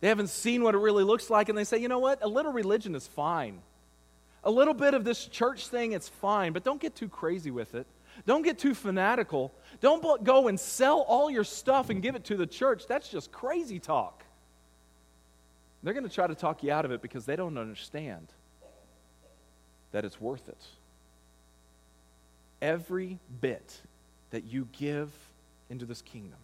They 0.00 0.08
haven't 0.08 0.28
seen 0.28 0.62
what 0.62 0.74
it 0.74 0.78
really 0.78 1.04
looks 1.04 1.30
like, 1.30 1.48
and 1.48 1.56
they 1.56 1.64
say, 1.64 1.78
you 1.78 1.88
know 1.88 1.98
what? 1.98 2.22
A 2.22 2.28
little 2.28 2.52
religion 2.52 2.94
is 2.94 3.06
fine. 3.06 3.60
A 4.44 4.50
little 4.50 4.74
bit 4.74 4.94
of 4.94 5.04
this 5.04 5.26
church 5.26 5.68
thing, 5.68 5.92
it's 5.92 6.08
fine, 6.08 6.52
but 6.52 6.62
don't 6.62 6.80
get 6.80 6.94
too 6.94 7.08
crazy 7.08 7.50
with 7.50 7.74
it. 7.74 7.86
Don't 8.26 8.42
get 8.42 8.58
too 8.58 8.74
fanatical. 8.74 9.52
Don't 9.80 10.22
go 10.22 10.48
and 10.48 10.60
sell 10.60 11.00
all 11.00 11.30
your 11.30 11.42
stuff 11.42 11.90
and 11.90 12.00
give 12.02 12.14
it 12.14 12.24
to 12.26 12.36
the 12.36 12.46
church. 12.46 12.86
That's 12.86 13.08
just 13.08 13.32
crazy 13.32 13.80
talk. 13.80 14.22
They're 15.82 15.94
going 15.94 16.08
to 16.08 16.14
try 16.14 16.26
to 16.26 16.34
talk 16.34 16.62
you 16.62 16.70
out 16.70 16.84
of 16.84 16.92
it 16.92 17.02
because 17.02 17.26
they 17.26 17.36
don't 17.36 17.58
understand 17.58 18.28
that 19.92 20.04
it's 20.04 20.20
worth 20.20 20.48
it. 20.48 20.62
Every 22.64 23.18
bit 23.42 23.78
that 24.30 24.44
you 24.44 24.66
give 24.72 25.10
into 25.68 25.84
this 25.84 26.00
kingdom 26.00 26.38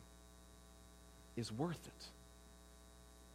is 1.35 1.51
worth 1.51 1.81
it 1.87 2.05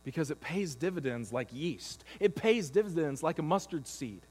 because 0.04 0.30
it 0.30 0.39
pays 0.39 0.76
dividends 0.76 1.34
like 1.34 1.48
yeast, 1.52 2.04
it 2.19 2.36
pays 2.36 2.69
dividends 2.69 3.24
like 3.24 3.39
a 3.39 3.41
mustard 3.41 3.88
seed. 3.88 4.21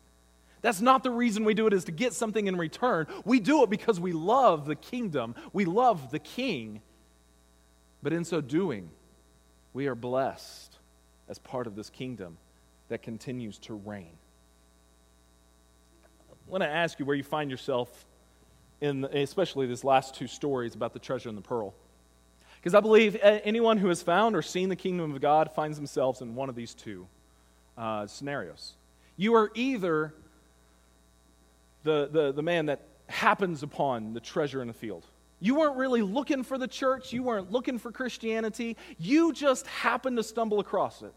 That's 0.62 0.80
not 0.80 1.02
the 1.02 1.10
reason 1.10 1.44
we 1.44 1.54
do 1.54 1.66
it 1.66 1.72
is 1.72 1.82
to 1.86 1.92
get 1.92 2.12
something 2.12 2.46
in 2.46 2.56
return. 2.56 3.08
We 3.24 3.40
do 3.40 3.64
it 3.64 3.70
because 3.70 3.98
we 3.98 4.12
love 4.12 4.66
the 4.66 4.76
kingdom. 4.76 5.34
We 5.52 5.64
love 5.64 6.12
the 6.12 6.20
king. 6.20 6.80
But 8.04 8.12
in 8.12 8.24
so 8.24 8.40
doing, 8.40 8.88
we 9.72 9.88
are 9.88 9.96
blessed 9.96 10.78
as 11.28 11.40
part 11.40 11.66
of 11.66 11.74
this 11.74 11.90
kingdom 11.90 12.38
that 12.88 13.02
continues 13.02 13.58
to 13.58 13.74
reign. 13.74 14.12
I 16.04 16.50
want 16.50 16.62
to 16.62 16.68
ask 16.68 17.00
you 17.00 17.04
where 17.04 17.16
you 17.16 17.24
find 17.24 17.50
yourself 17.50 18.06
in 18.80 19.04
especially 19.04 19.66
these 19.66 19.84
last 19.84 20.14
two 20.14 20.26
stories 20.26 20.74
about 20.74 20.92
the 20.92 20.98
treasure 20.98 21.28
and 21.28 21.38
the 21.38 21.42
pearl. 21.42 21.74
Because 22.56 22.74
I 22.74 22.80
believe 22.80 23.16
anyone 23.22 23.76
who 23.76 23.88
has 23.88 24.02
found 24.02 24.34
or 24.34 24.42
seen 24.42 24.70
the 24.70 24.76
kingdom 24.76 25.14
of 25.14 25.20
God 25.20 25.52
finds 25.52 25.76
themselves 25.76 26.22
in 26.22 26.34
one 26.34 26.48
of 26.48 26.54
these 26.54 26.74
two 26.74 27.06
uh, 27.76 28.06
scenarios. 28.06 28.72
You 29.16 29.34
are 29.34 29.50
either 29.54 30.14
the, 31.82 32.08
the, 32.10 32.32
the 32.32 32.42
man 32.42 32.66
that 32.66 32.80
happens 33.06 33.62
upon 33.62 34.14
the 34.14 34.20
treasure 34.20 34.62
in 34.62 34.68
the 34.68 34.74
field. 34.74 35.04
You 35.40 35.56
weren't 35.56 35.76
really 35.76 36.00
looking 36.00 36.42
for 36.42 36.56
the 36.56 36.66
church, 36.66 37.12
you 37.12 37.22
weren't 37.22 37.52
looking 37.52 37.78
for 37.78 37.92
Christianity, 37.92 38.78
you 38.98 39.32
just 39.32 39.66
happened 39.66 40.16
to 40.16 40.22
stumble 40.22 40.58
across 40.58 41.02
it. 41.02 41.12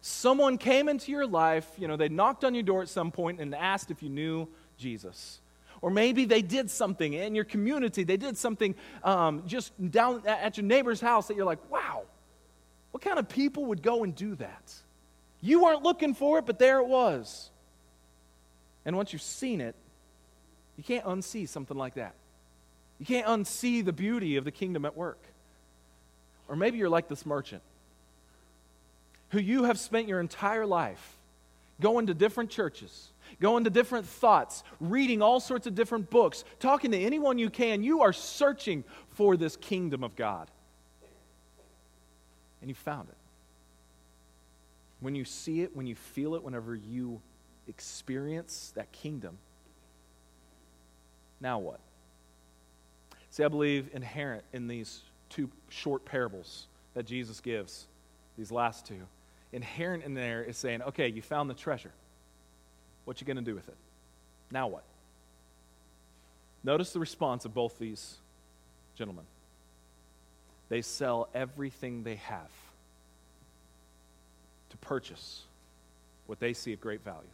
Someone 0.00 0.56
came 0.56 0.88
into 0.88 1.10
your 1.12 1.26
life, 1.26 1.68
you 1.76 1.88
know, 1.88 1.96
they 1.96 2.08
knocked 2.08 2.44
on 2.44 2.54
your 2.54 2.62
door 2.62 2.80
at 2.80 2.88
some 2.88 3.10
point 3.10 3.40
and 3.40 3.54
asked 3.54 3.90
if 3.90 4.02
you 4.02 4.08
knew 4.08 4.48
Jesus. 4.78 5.40
Or 5.82 5.90
maybe 5.90 6.24
they 6.24 6.42
did 6.42 6.70
something 6.70 7.12
in 7.12 7.34
your 7.34 7.44
community, 7.44 8.04
they 8.04 8.16
did 8.16 8.36
something 8.36 8.74
um, 9.04 9.42
just 9.46 9.72
down 9.90 10.22
at 10.26 10.56
your 10.56 10.64
neighbor's 10.64 11.00
house 11.00 11.28
that 11.28 11.36
you're 11.36 11.46
like, 11.46 11.70
wow, 11.70 12.02
what 12.92 13.02
kind 13.02 13.18
of 13.18 13.28
people 13.28 13.66
would 13.66 13.82
go 13.82 14.04
and 14.04 14.14
do 14.14 14.34
that? 14.36 14.74
You 15.40 15.62
weren't 15.62 15.82
looking 15.82 16.14
for 16.14 16.38
it, 16.38 16.46
but 16.46 16.58
there 16.58 16.78
it 16.80 16.86
was. 16.86 17.50
And 18.84 18.96
once 18.96 19.12
you've 19.12 19.22
seen 19.22 19.60
it, 19.60 19.74
you 20.76 20.84
can't 20.84 21.04
unsee 21.04 21.48
something 21.48 21.76
like 21.76 21.94
that. 21.94 22.14
You 22.98 23.06
can't 23.06 23.26
unsee 23.26 23.84
the 23.84 23.92
beauty 23.92 24.36
of 24.36 24.44
the 24.44 24.50
kingdom 24.50 24.84
at 24.84 24.96
work. 24.96 25.22
Or 26.48 26.56
maybe 26.56 26.78
you're 26.78 26.88
like 26.88 27.08
this 27.08 27.26
merchant 27.26 27.62
who 29.30 29.40
you 29.40 29.64
have 29.64 29.78
spent 29.78 30.08
your 30.08 30.20
entire 30.20 30.66
life 30.66 31.16
going 31.80 32.06
to 32.06 32.14
different 32.14 32.50
churches, 32.50 33.08
going 33.40 33.64
to 33.64 33.70
different 33.70 34.06
thoughts, 34.06 34.62
reading 34.80 35.22
all 35.22 35.40
sorts 35.40 35.66
of 35.66 35.74
different 35.74 36.10
books, 36.10 36.44
talking 36.58 36.90
to 36.92 36.98
anyone 36.98 37.38
you 37.38 37.50
can. 37.50 37.82
You 37.82 38.02
are 38.02 38.12
searching 38.12 38.84
for 39.10 39.36
this 39.36 39.56
kingdom 39.56 40.02
of 40.04 40.16
God. 40.16 40.50
And 42.60 42.70
you 42.70 42.74
found 42.74 43.08
it. 43.08 43.16
When 45.00 45.14
you 45.14 45.24
see 45.24 45.62
it, 45.62 45.76
when 45.76 45.86
you 45.86 45.94
feel 45.94 46.34
it, 46.34 46.42
whenever 46.42 46.74
you 46.74 47.20
experience 47.68 48.72
that 48.76 48.90
kingdom, 48.92 49.38
now 51.40 51.58
what? 51.58 51.80
See, 53.30 53.44
I 53.44 53.48
believe 53.48 53.90
inherent 53.92 54.44
in 54.52 54.68
these 54.68 55.02
two 55.28 55.50
short 55.68 56.04
parables 56.04 56.66
that 56.94 57.04
Jesus 57.04 57.40
gives, 57.40 57.86
these 58.38 58.50
last 58.50 58.86
two, 58.86 59.02
inherent 59.52 60.04
in 60.04 60.14
there 60.14 60.42
is 60.42 60.56
saying, 60.56 60.82
okay, 60.82 61.08
you 61.08 61.20
found 61.20 61.50
the 61.50 61.54
treasure. 61.54 61.92
What 63.06 63.20
you 63.20 63.26
going 63.26 63.38
to 63.38 63.42
do 63.42 63.54
with 63.54 63.68
it? 63.68 63.76
Now 64.50 64.66
what? 64.66 64.82
Notice 66.62 66.92
the 66.92 67.00
response 67.00 67.44
of 67.44 67.54
both 67.54 67.78
these 67.78 68.16
gentlemen. 68.96 69.24
They 70.68 70.82
sell 70.82 71.28
everything 71.32 72.02
they 72.02 72.16
have 72.16 72.50
to 74.70 74.76
purchase 74.78 75.42
what 76.26 76.40
they 76.40 76.52
see 76.52 76.72
of 76.72 76.80
great 76.80 77.04
value. 77.04 77.28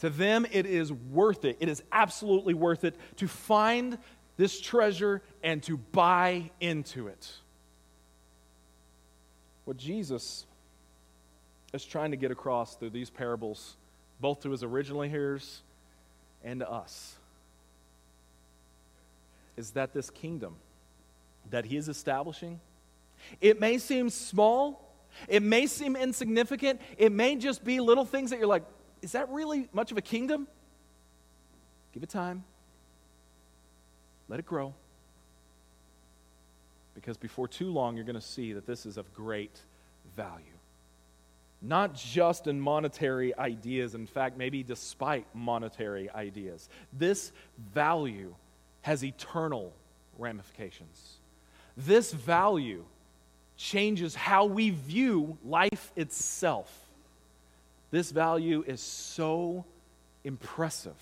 To 0.00 0.10
them, 0.10 0.46
it 0.50 0.66
is 0.66 0.92
worth 0.92 1.44
it. 1.44 1.56
It 1.60 1.68
is 1.68 1.82
absolutely 1.92 2.54
worth 2.54 2.84
it 2.84 2.96
to 3.16 3.28
find 3.28 3.98
this 4.36 4.60
treasure 4.60 5.22
and 5.42 5.62
to 5.64 5.76
buy 5.76 6.50
into 6.60 7.08
it. 7.08 7.32
What 9.64 9.76
Jesus 9.76 10.46
is 11.72 11.84
trying 11.84 12.12
to 12.12 12.16
get 12.16 12.30
across 12.30 12.74
through 12.76 12.90
these 12.90 13.10
parables, 13.10 13.76
both 14.20 14.40
to 14.42 14.50
his 14.50 14.62
original 14.62 15.02
hearers 15.02 15.62
and 16.44 16.60
to 16.60 16.70
us, 16.70 17.16
is 19.56 19.72
that 19.72 19.92
this 19.92 20.10
kingdom 20.10 20.56
that 21.50 21.64
he 21.64 21.76
is 21.76 21.88
establishing, 21.88 22.60
it 23.40 23.58
may 23.60 23.78
seem 23.78 24.10
small, 24.10 24.94
it 25.26 25.42
may 25.42 25.66
seem 25.66 25.96
insignificant, 25.96 26.80
it 26.96 27.10
may 27.10 27.36
just 27.36 27.64
be 27.64 27.80
little 27.80 28.04
things 28.04 28.30
that 28.30 28.38
you're 28.38 28.48
like, 28.48 28.64
is 29.02 29.12
that 29.12 29.28
really 29.30 29.68
much 29.72 29.90
of 29.90 29.98
a 29.98 30.02
kingdom? 30.02 30.46
Give 31.92 32.02
it 32.02 32.08
time. 32.08 32.44
Let 34.28 34.38
it 34.38 34.46
grow. 34.46 34.74
because 36.98 37.16
before 37.16 37.46
too 37.46 37.70
long, 37.72 37.94
you're 37.96 38.04
going 38.04 38.16
to 38.16 38.20
see 38.20 38.52
that 38.52 38.66
this 38.66 38.84
is 38.84 38.96
of 38.96 39.14
great 39.14 39.62
value. 40.16 40.57
Not 41.60 41.94
just 41.94 42.46
in 42.46 42.60
monetary 42.60 43.36
ideas, 43.36 43.94
in 43.94 44.06
fact, 44.06 44.38
maybe 44.38 44.62
despite 44.62 45.26
monetary 45.34 46.08
ideas. 46.10 46.68
This 46.92 47.32
value 47.72 48.34
has 48.82 49.04
eternal 49.04 49.72
ramifications. 50.18 51.16
This 51.76 52.12
value 52.12 52.84
changes 53.56 54.14
how 54.14 54.44
we 54.44 54.70
view 54.70 55.36
life 55.44 55.92
itself. 55.96 56.72
This 57.90 58.12
value 58.12 58.62
is 58.66 58.80
so 58.80 59.64
impressive 60.22 60.94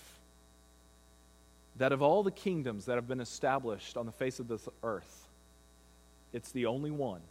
that 1.77 1.91
of 1.91 2.01
all 2.01 2.23
the 2.23 2.31
kingdoms 2.31 2.85
that 2.85 2.95
have 2.95 3.07
been 3.07 3.19
established 3.19 3.97
on 3.97 4.07
the 4.07 4.11
face 4.11 4.39
of 4.39 4.47
this 4.47 4.67
earth, 4.81 5.27
it's 6.33 6.51
the 6.51 6.65
only 6.65 6.89
one 6.89 7.21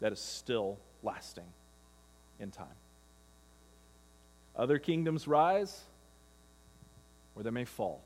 that 0.00 0.12
is 0.12 0.20
still 0.20 0.78
lasting 1.02 1.44
in 2.40 2.50
time. 2.50 2.66
Other 4.56 4.78
kingdoms 4.78 5.26
rise 5.26 5.82
or 7.34 7.42
they 7.42 7.50
may 7.50 7.64
fall. 7.64 8.02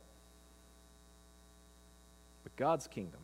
But 2.45 2.57
God's 2.57 2.87
kingdom, 2.87 3.21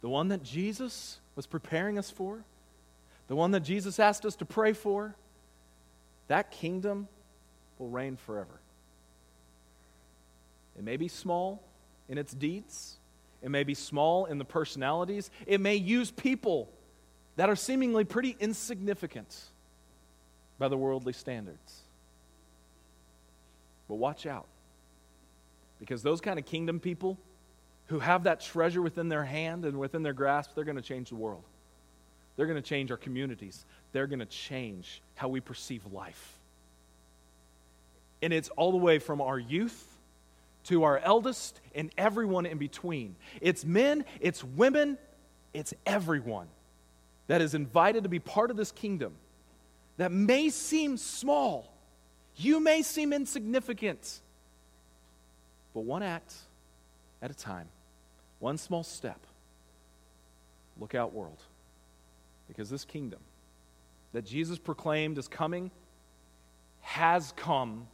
the 0.00 0.08
one 0.08 0.28
that 0.28 0.42
Jesus 0.42 1.18
was 1.36 1.46
preparing 1.46 1.98
us 1.98 2.10
for, 2.10 2.44
the 3.28 3.36
one 3.36 3.52
that 3.52 3.60
Jesus 3.60 3.98
asked 3.98 4.26
us 4.26 4.36
to 4.36 4.44
pray 4.44 4.72
for, 4.72 5.14
that 6.28 6.50
kingdom 6.50 7.08
will 7.78 7.88
reign 7.88 8.16
forever. 8.16 8.60
It 10.76 10.84
may 10.84 10.96
be 10.96 11.08
small 11.08 11.62
in 12.08 12.18
its 12.18 12.32
deeds, 12.32 12.96
it 13.42 13.50
may 13.50 13.62
be 13.62 13.74
small 13.74 14.24
in 14.24 14.38
the 14.38 14.44
personalities, 14.44 15.30
it 15.46 15.60
may 15.60 15.76
use 15.76 16.10
people 16.10 16.68
that 17.36 17.48
are 17.48 17.56
seemingly 17.56 18.04
pretty 18.04 18.36
insignificant 18.40 19.34
by 20.64 20.68
the 20.68 20.78
worldly 20.78 21.12
standards. 21.12 21.82
But 23.86 23.96
watch 23.96 24.24
out. 24.24 24.46
Because 25.78 26.02
those 26.02 26.22
kind 26.22 26.38
of 26.38 26.46
kingdom 26.46 26.80
people 26.80 27.18
who 27.88 27.98
have 27.98 28.24
that 28.24 28.40
treasure 28.40 28.80
within 28.80 29.10
their 29.10 29.24
hand 29.24 29.66
and 29.66 29.78
within 29.78 30.02
their 30.02 30.14
grasp, 30.14 30.52
they're 30.54 30.64
going 30.64 30.78
to 30.78 30.82
change 30.82 31.10
the 31.10 31.16
world. 31.16 31.42
They're 32.36 32.46
going 32.46 32.62
to 32.62 32.66
change 32.66 32.90
our 32.90 32.96
communities. 32.96 33.66
They're 33.92 34.06
going 34.06 34.20
to 34.20 34.24
change 34.24 35.02
how 35.16 35.28
we 35.28 35.40
perceive 35.40 35.82
life. 35.92 36.38
And 38.22 38.32
it's 38.32 38.48
all 38.48 38.70
the 38.70 38.78
way 38.78 38.98
from 38.98 39.20
our 39.20 39.38
youth 39.38 39.86
to 40.68 40.84
our 40.84 40.96
eldest 40.96 41.60
and 41.74 41.90
everyone 41.98 42.46
in 42.46 42.56
between. 42.56 43.16
It's 43.42 43.66
men, 43.66 44.06
it's 44.18 44.42
women, 44.42 44.96
it's 45.52 45.74
everyone 45.84 46.46
that 47.26 47.42
is 47.42 47.54
invited 47.54 48.04
to 48.04 48.08
be 48.08 48.18
part 48.18 48.50
of 48.50 48.56
this 48.56 48.72
kingdom 48.72 49.12
that 49.96 50.12
may 50.12 50.50
seem 50.50 50.96
small. 50.96 51.72
You 52.36 52.60
may 52.60 52.82
seem 52.82 53.12
insignificant. 53.12 54.20
But 55.72 55.80
one 55.80 56.02
act 56.02 56.34
at 57.22 57.30
a 57.30 57.34
time, 57.34 57.68
one 58.38 58.58
small 58.58 58.82
step. 58.82 59.20
Look 60.78 60.94
out, 60.94 61.12
world. 61.12 61.38
Because 62.48 62.68
this 62.68 62.84
kingdom 62.84 63.20
that 64.12 64.24
Jesus 64.24 64.58
proclaimed 64.58 65.18
is 65.18 65.28
coming 65.28 65.70
has 66.82 67.32
come 67.36 67.86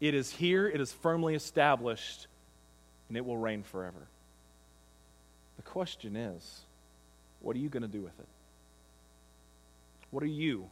it 0.00 0.14
is 0.14 0.32
here, 0.32 0.66
it 0.66 0.80
is 0.80 0.92
firmly 0.92 1.34
established, 1.34 2.26
and 3.08 3.16
it 3.16 3.24
will 3.24 3.36
reign 3.36 3.62
forever. 3.62 4.08
The 5.56 5.62
question 5.62 6.16
is 6.16 6.60
what 7.40 7.54
are 7.54 7.58
you 7.58 7.68
going 7.68 7.82
to 7.82 7.88
do 7.88 8.00
with 8.00 8.18
it? 8.18 8.28
What 10.10 10.22
are 10.22 10.26
you 10.26 10.68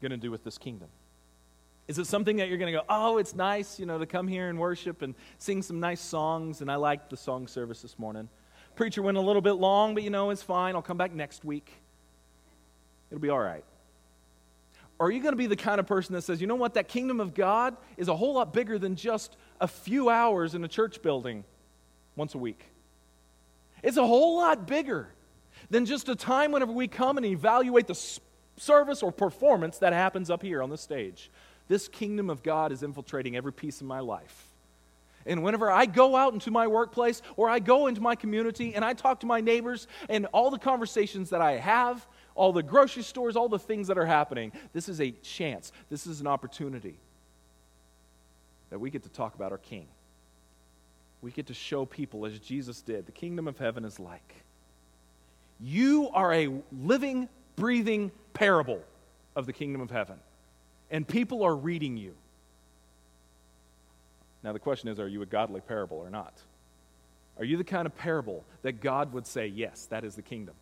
going 0.00 0.10
to 0.10 0.16
do 0.16 0.30
with 0.30 0.44
this 0.44 0.58
kingdom? 0.58 0.88
Is 1.88 1.98
it 1.98 2.06
something 2.06 2.36
that 2.36 2.48
you're 2.48 2.58
going 2.58 2.72
to 2.72 2.78
go, 2.78 2.84
oh, 2.88 3.16
it's 3.16 3.34
nice, 3.34 3.80
you 3.80 3.86
know, 3.86 3.98
to 3.98 4.06
come 4.06 4.28
here 4.28 4.50
and 4.50 4.58
worship 4.58 5.00
and 5.00 5.14
sing 5.38 5.62
some 5.62 5.80
nice 5.80 6.00
songs? 6.00 6.60
And 6.60 6.70
I 6.70 6.76
liked 6.76 7.08
the 7.10 7.16
song 7.16 7.46
service 7.46 7.80
this 7.80 7.98
morning. 7.98 8.28
Preacher 8.76 9.00
went 9.02 9.16
a 9.16 9.20
little 9.22 9.42
bit 9.42 9.54
long, 9.54 9.94
but 9.94 10.02
you 10.02 10.10
know, 10.10 10.30
it's 10.30 10.42
fine. 10.42 10.74
I'll 10.74 10.82
come 10.82 10.98
back 10.98 11.12
next 11.12 11.44
week. 11.44 11.72
It'll 13.10 13.22
be 13.22 13.30
all 13.30 13.38
right. 13.38 13.64
Or 14.98 15.06
are 15.06 15.10
you 15.10 15.20
going 15.22 15.32
to 15.32 15.38
be 15.38 15.46
the 15.46 15.56
kind 15.56 15.80
of 15.80 15.86
person 15.86 16.14
that 16.14 16.22
says, 16.22 16.40
you 16.40 16.46
know 16.46 16.56
what, 16.56 16.74
that 16.74 16.88
kingdom 16.88 17.20
of 17.20 17.32
God 17.32 17.76
is 17.96 18.08
a 18.08 18.16
whole 18.16 18.34
lot 18.34 18.52
bigger 18.52 18.78
than 18.78 18.96
just 18.96 19.36
a 19.60 19.68
few 19.68 20.10
hours 20.10 20.54
in 20.54 20.62
a 20.64 20.68
church 20.68 21.00
building 21.00 21.44
once 22.16 22.34
a 22.34 22.38
week? 22.38 22.64
It's 23.82 23.96
a 23.96 24.06
whole 24.06 24.36
lot 24.36 24.66
bigger 24.66 25.08
than 25.70 25.86
just 25.86 26.08
a 26.08 26.16
time 26.16 26.52
whenever 26.52 26.72
we 26.72 26.88
come 26.88 27.16
and 27.16 27.24
evaluate 27.24 27.86
the 27.86 27.94
service 28.58 29.02
or 29.02 29.12
performance 29.12 29.78
that 29.78 29.92
happens 29.92 30.30
up 30.30 30.42
here 30.42 30.62
on 30.62 30.70
the 30.70 30.78
stage. 30.78 31.30
This 31.68 31.88
kingdom 31.88 32.30
of 32.30 32.42
God 32.42 32.72
is 32.72 32.82
infiltrating 32.82 33.36
every 33.36 33.52
piece 33.52 33.80
of 33.80 33.86
my 33.86 34.00
life. 34.00 34.44
And 35.26 35.42
whenever 35.42 35.70
I 35.70 35.84
go 35.84 36.16
out 36.16 36.32
into 36.32 36.50
my 36.50 36.66
workplace 36.66 37.20
or 37.36 37.50
I 37.50 37.58
go 37.58 37.86
into 37.86 38.00
my 38.00 38.14
community 38.14 38.74
and 38.74 38.84
I 38.84 38.94
talk 38.94 39.20
to 39.20 39.26
my 39.26 39.40
neighbors 39.40 39.86
and 40.08 40.26
all 40.26 40.50
the 40.50 40.58
conversations 40.58 41.30
that 41.30 41.42
I 41.42 41.56
have, 41.56 42.06
all 42.34 42.52
the 42.52 42.62
grocery 42.62 43.02
stores, 43.02 43.36
all 43.36 43.48
the 43.48 43.58
things 43.58 43.88
that 43.88 43.98
are 43.98 44.06
happening. 44.06 44.52
This 44.72 44.88
is 44.88 45.00
a 45.00 45.10
chance, 45.10 45.72
this 45.90 46.06
is 46.06 46.20
an 46.20 46.26
opportunity 46.26 46.98
that 48.70 48.78
we 48.78 48.90
get 48.90 49.02
to 49.02 49.08
talk 49.08 49.34
about 49.34 49.52
our 49.52 49.58
King. 49.58 49.86
We 51.20 51.30
get 51.30 51.46
to 51.48 51.54
show 51.54 51.84
people, 51.84 52.24
as 52.26 52.38
Jesus 52.38 52.80
did, 52.80 53.06
the 53.06 53.12
kingdom 53.12 53.48
of 53.48 53.58
heaven 53.58 53.84
is 53.84 53.98
like. 53.98 54.34
You 55.60 56.10
are 56.10 56.32
a 56.32 56.48
living, 56.70 57.28
breathing 57.58 58.10
parable 58.32 58.82
of 59.34 59.46
the 59.46 59.52
kingdom 59.52 59.80
of 59.80 59.90
heaven, 59.90 60.18
and 60.90 61.06
people 61.06 61.42
are 61.42 61.54
reading 61.54 61.96
you. 61.96 62.14
Now, 64.42 64.52
the 64.52 64.58
question 64.58 64.88
is 64.88 65.00
are 65.00 65.08
you 65.08 65.22
a 65.22 65.26
godly 65.26 65.60
parable 65.60 65.98
or 65.98 66.10
not? 66.10 66.34
Are 67.38 67.44
you 67.44 67.56
the 67.56 67.64
kind 67.64 67.86
of 67.86 67.96
parable 67.96 68.44
that 68.62 68.80
God 68.80 69.12
would 69.12 69.26
say, 69.26 69.46
yes, 69.46 69.86
that 69.90 70.04
is 70.04 70.14
the 70.14 70.22
kingdom? 70.22 70.54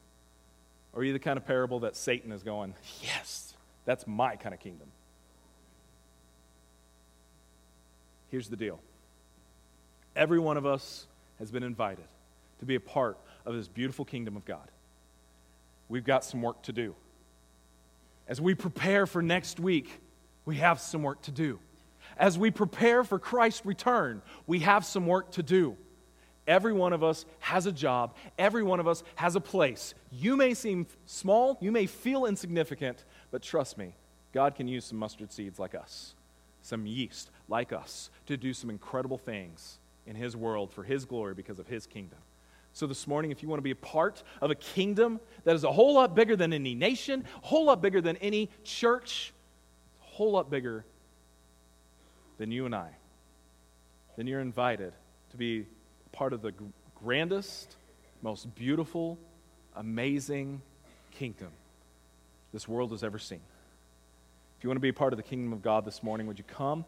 Or 0.92 1.00
are 1.00 1.04
you 1.04 1.12
the 1.12 1.18
kind 1.18 1.36
of 1.36 1.46
parable 1.46 1.80
that 1.80 1.96
Satan 1.96 2.32
is 2.32 2.42
going, 2.42 2.74
yes, 3.02 3.54
that's 3.84 4.06
my 4.06 4.36
kind 4.36 4.54
of 4.54 4.60
kingdom? 4.60 4.88
Here's 8.30 8.48
the 8.48 8.56
deal 8.56 8.80
every 10.14 10.38
one 10.38 10.56
of 10.56 10.66
us 10.66 11.06
has 11.38 11.50
been 11.50 11.62
invited 11.62 12.06
to 12.60 12.66
be 12.66 12.74
a 12.74 12.80
part 12.80 13.18
of 13.44 13.54
this 13.54 13.68
beautiful 13.68 14.04
kingdom 14.04 14.36
of 14.36 14.44
God. 14.44 14.68
We've 15.88 16.04
got 16.04 16.24
some 16.24 16.42
work 16.42 16.62
to 16.62 16.72
do. 16.72 16.94
As 18.28 18.40
we 18.40 18.54
prepare 18.54 19.06
for 19.06 19.22
next 19.22 19.60
week, 19.60 20.00
we 20.44 20.56
have 20.56 20.80
some 20.80 21.02
work 21.02 21.22
to 21.22 21.30
do. 21.30 21.58
As 22.16 22.38
we 22.38 22.50
prepare 22.50 23.04
for 23.04 23.18
Christ's 23.18 23.66
return, 23.66 24.22
we 24.46 24.60
have 24.60 24.84
some 24.84 25.06
work 25.06 25.32
to 25.32 25.42
do. 25.42 25.76
Every 26.46 26.72
one 26.72 26.92
of 26.92 27.02
us 27.02 27.24
has 27.40 27.66
a 27.66 27.72
job. 27.72 28.14
Every 28.38 28.62
one 28.62 28.80
of 28.80 28.86
us 28.86 29.02
has 29.16 29.36
a 29.36 29.40
place. 29.40 29.94
You 30.10 30.36
may 30.36 30.54
seem 30.54 30.86
small, 31.04 31.58
you 31.60 31.72
may 31.72 31.86
feel 31.86 32.24
insignificant, 32.24 33.04
but 33.30 33.42
trust 33.42 33.76
me, 33.76 33.94
God 34.32 34.54
can 34.54 34.68
use 34.68 34.84
some 34.84 34.98
mustard 34.98 35.32
seeds 35.32 35.58
like 35.58 35.74
us, 35.74 36.14
some 36.62 36.86
yeast 36.86 37.30
like 37.48 37.72
us, 37.72 38.10
to 38.26 38.36
do 38.36 38.52
some 38.52 38.70
incredible 38.70 39.18
things 39.18 39.78
in 40.06 40.14
His 40.14 40.36
world 40.36 40.72
for 40.72 40.84
His 40.84 41.04
glory 41.04 41.34
because 41.34 41.58
of 41.58 41.66
His 41.66 41.86
kingdom. 41.86 42.18
So, 42.76 42.86
this 42.86 43.06
morning, 43.06 43.30
if 43.30 43.42
you 43.42 43.48
want 43.48 43.56
to 43.56 43.62
be 43.62 43.70
a 43.70 43.74
part 43.74 44.22
of 44.42 44.50
a 44.50 44.54
kingdom 44.54 45.18
that 45.44 45.56
is 45.56 45.64
a 45.64 45.72
whole 45.72 45.94
lot 45.94 46.14
bigger 46.14 46.36
than 46.36 46.52
any 46.52 46.74
nation, 46.74 47.24
a 47.42 47.46
whole 47.46 47.64
lot 47.64 47.80
bigger 47.80 48.02
than 48.02 48.18
any 48.18 48.50
church, 48.64 49.32
a 50.02 50.04
whole 50.04 50.32
lot 50.32 50.50
bigger 50.50 50.84
than 52.36 52.50
you 52.50 52.66
and 52.66 52.74
I, 52.74 52.90
then 54.18 54.26
you're 54.26 54.42
invited 54.42 54.92
to 55.30 55.38
be 55.38 55.64
part 56.12 56.34
of 56.34 56.42
the 56.42 56.52
grandest, 57.02 57.76
most 58.20 58.54
beautiful, 58.54 59.16
amazing 59.74 60.60
kingdom 61.12 61.48
this 62.52 62.68
world 62.68 62.90
has 62.90 63.02
ever 63.02 63.18
seen. 63.18 63.40
If 64.58 64.64
you 64.64 64.68
want 64.68 64.76
to 64.76 64.82
be 64.82 64.90
a 64.90 64.92
part 64.92 65.14
of 65.14 65.16
the 65.16 65.22
kingdom 65.22 65.54
of 65.54 65.62
God 65.62 65.86
this 65.86 66.02
morning, 66.02 66.26
would 66.26 66.36
you 66.36 66.44
come? 66.46 66.84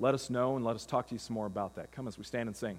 Let 0.00 0.12
us 0.12 0.28
know 0.28 0.56
and 0.56 0.66
let 0.66 0.76
us 0.76 0.84
talk 0.84 1.06
to 1.06 1.14
you 1.14 1.18
some 1.18 1.32
more 1.32 1.46
about 1.46 1.76
that. 1.76 1.92
Come 1.92 2.06
as 2.06 2.18
we 2.18 2.24
stand 2.24 2.46
and 2.46 2.54
sing. 2.54 2.78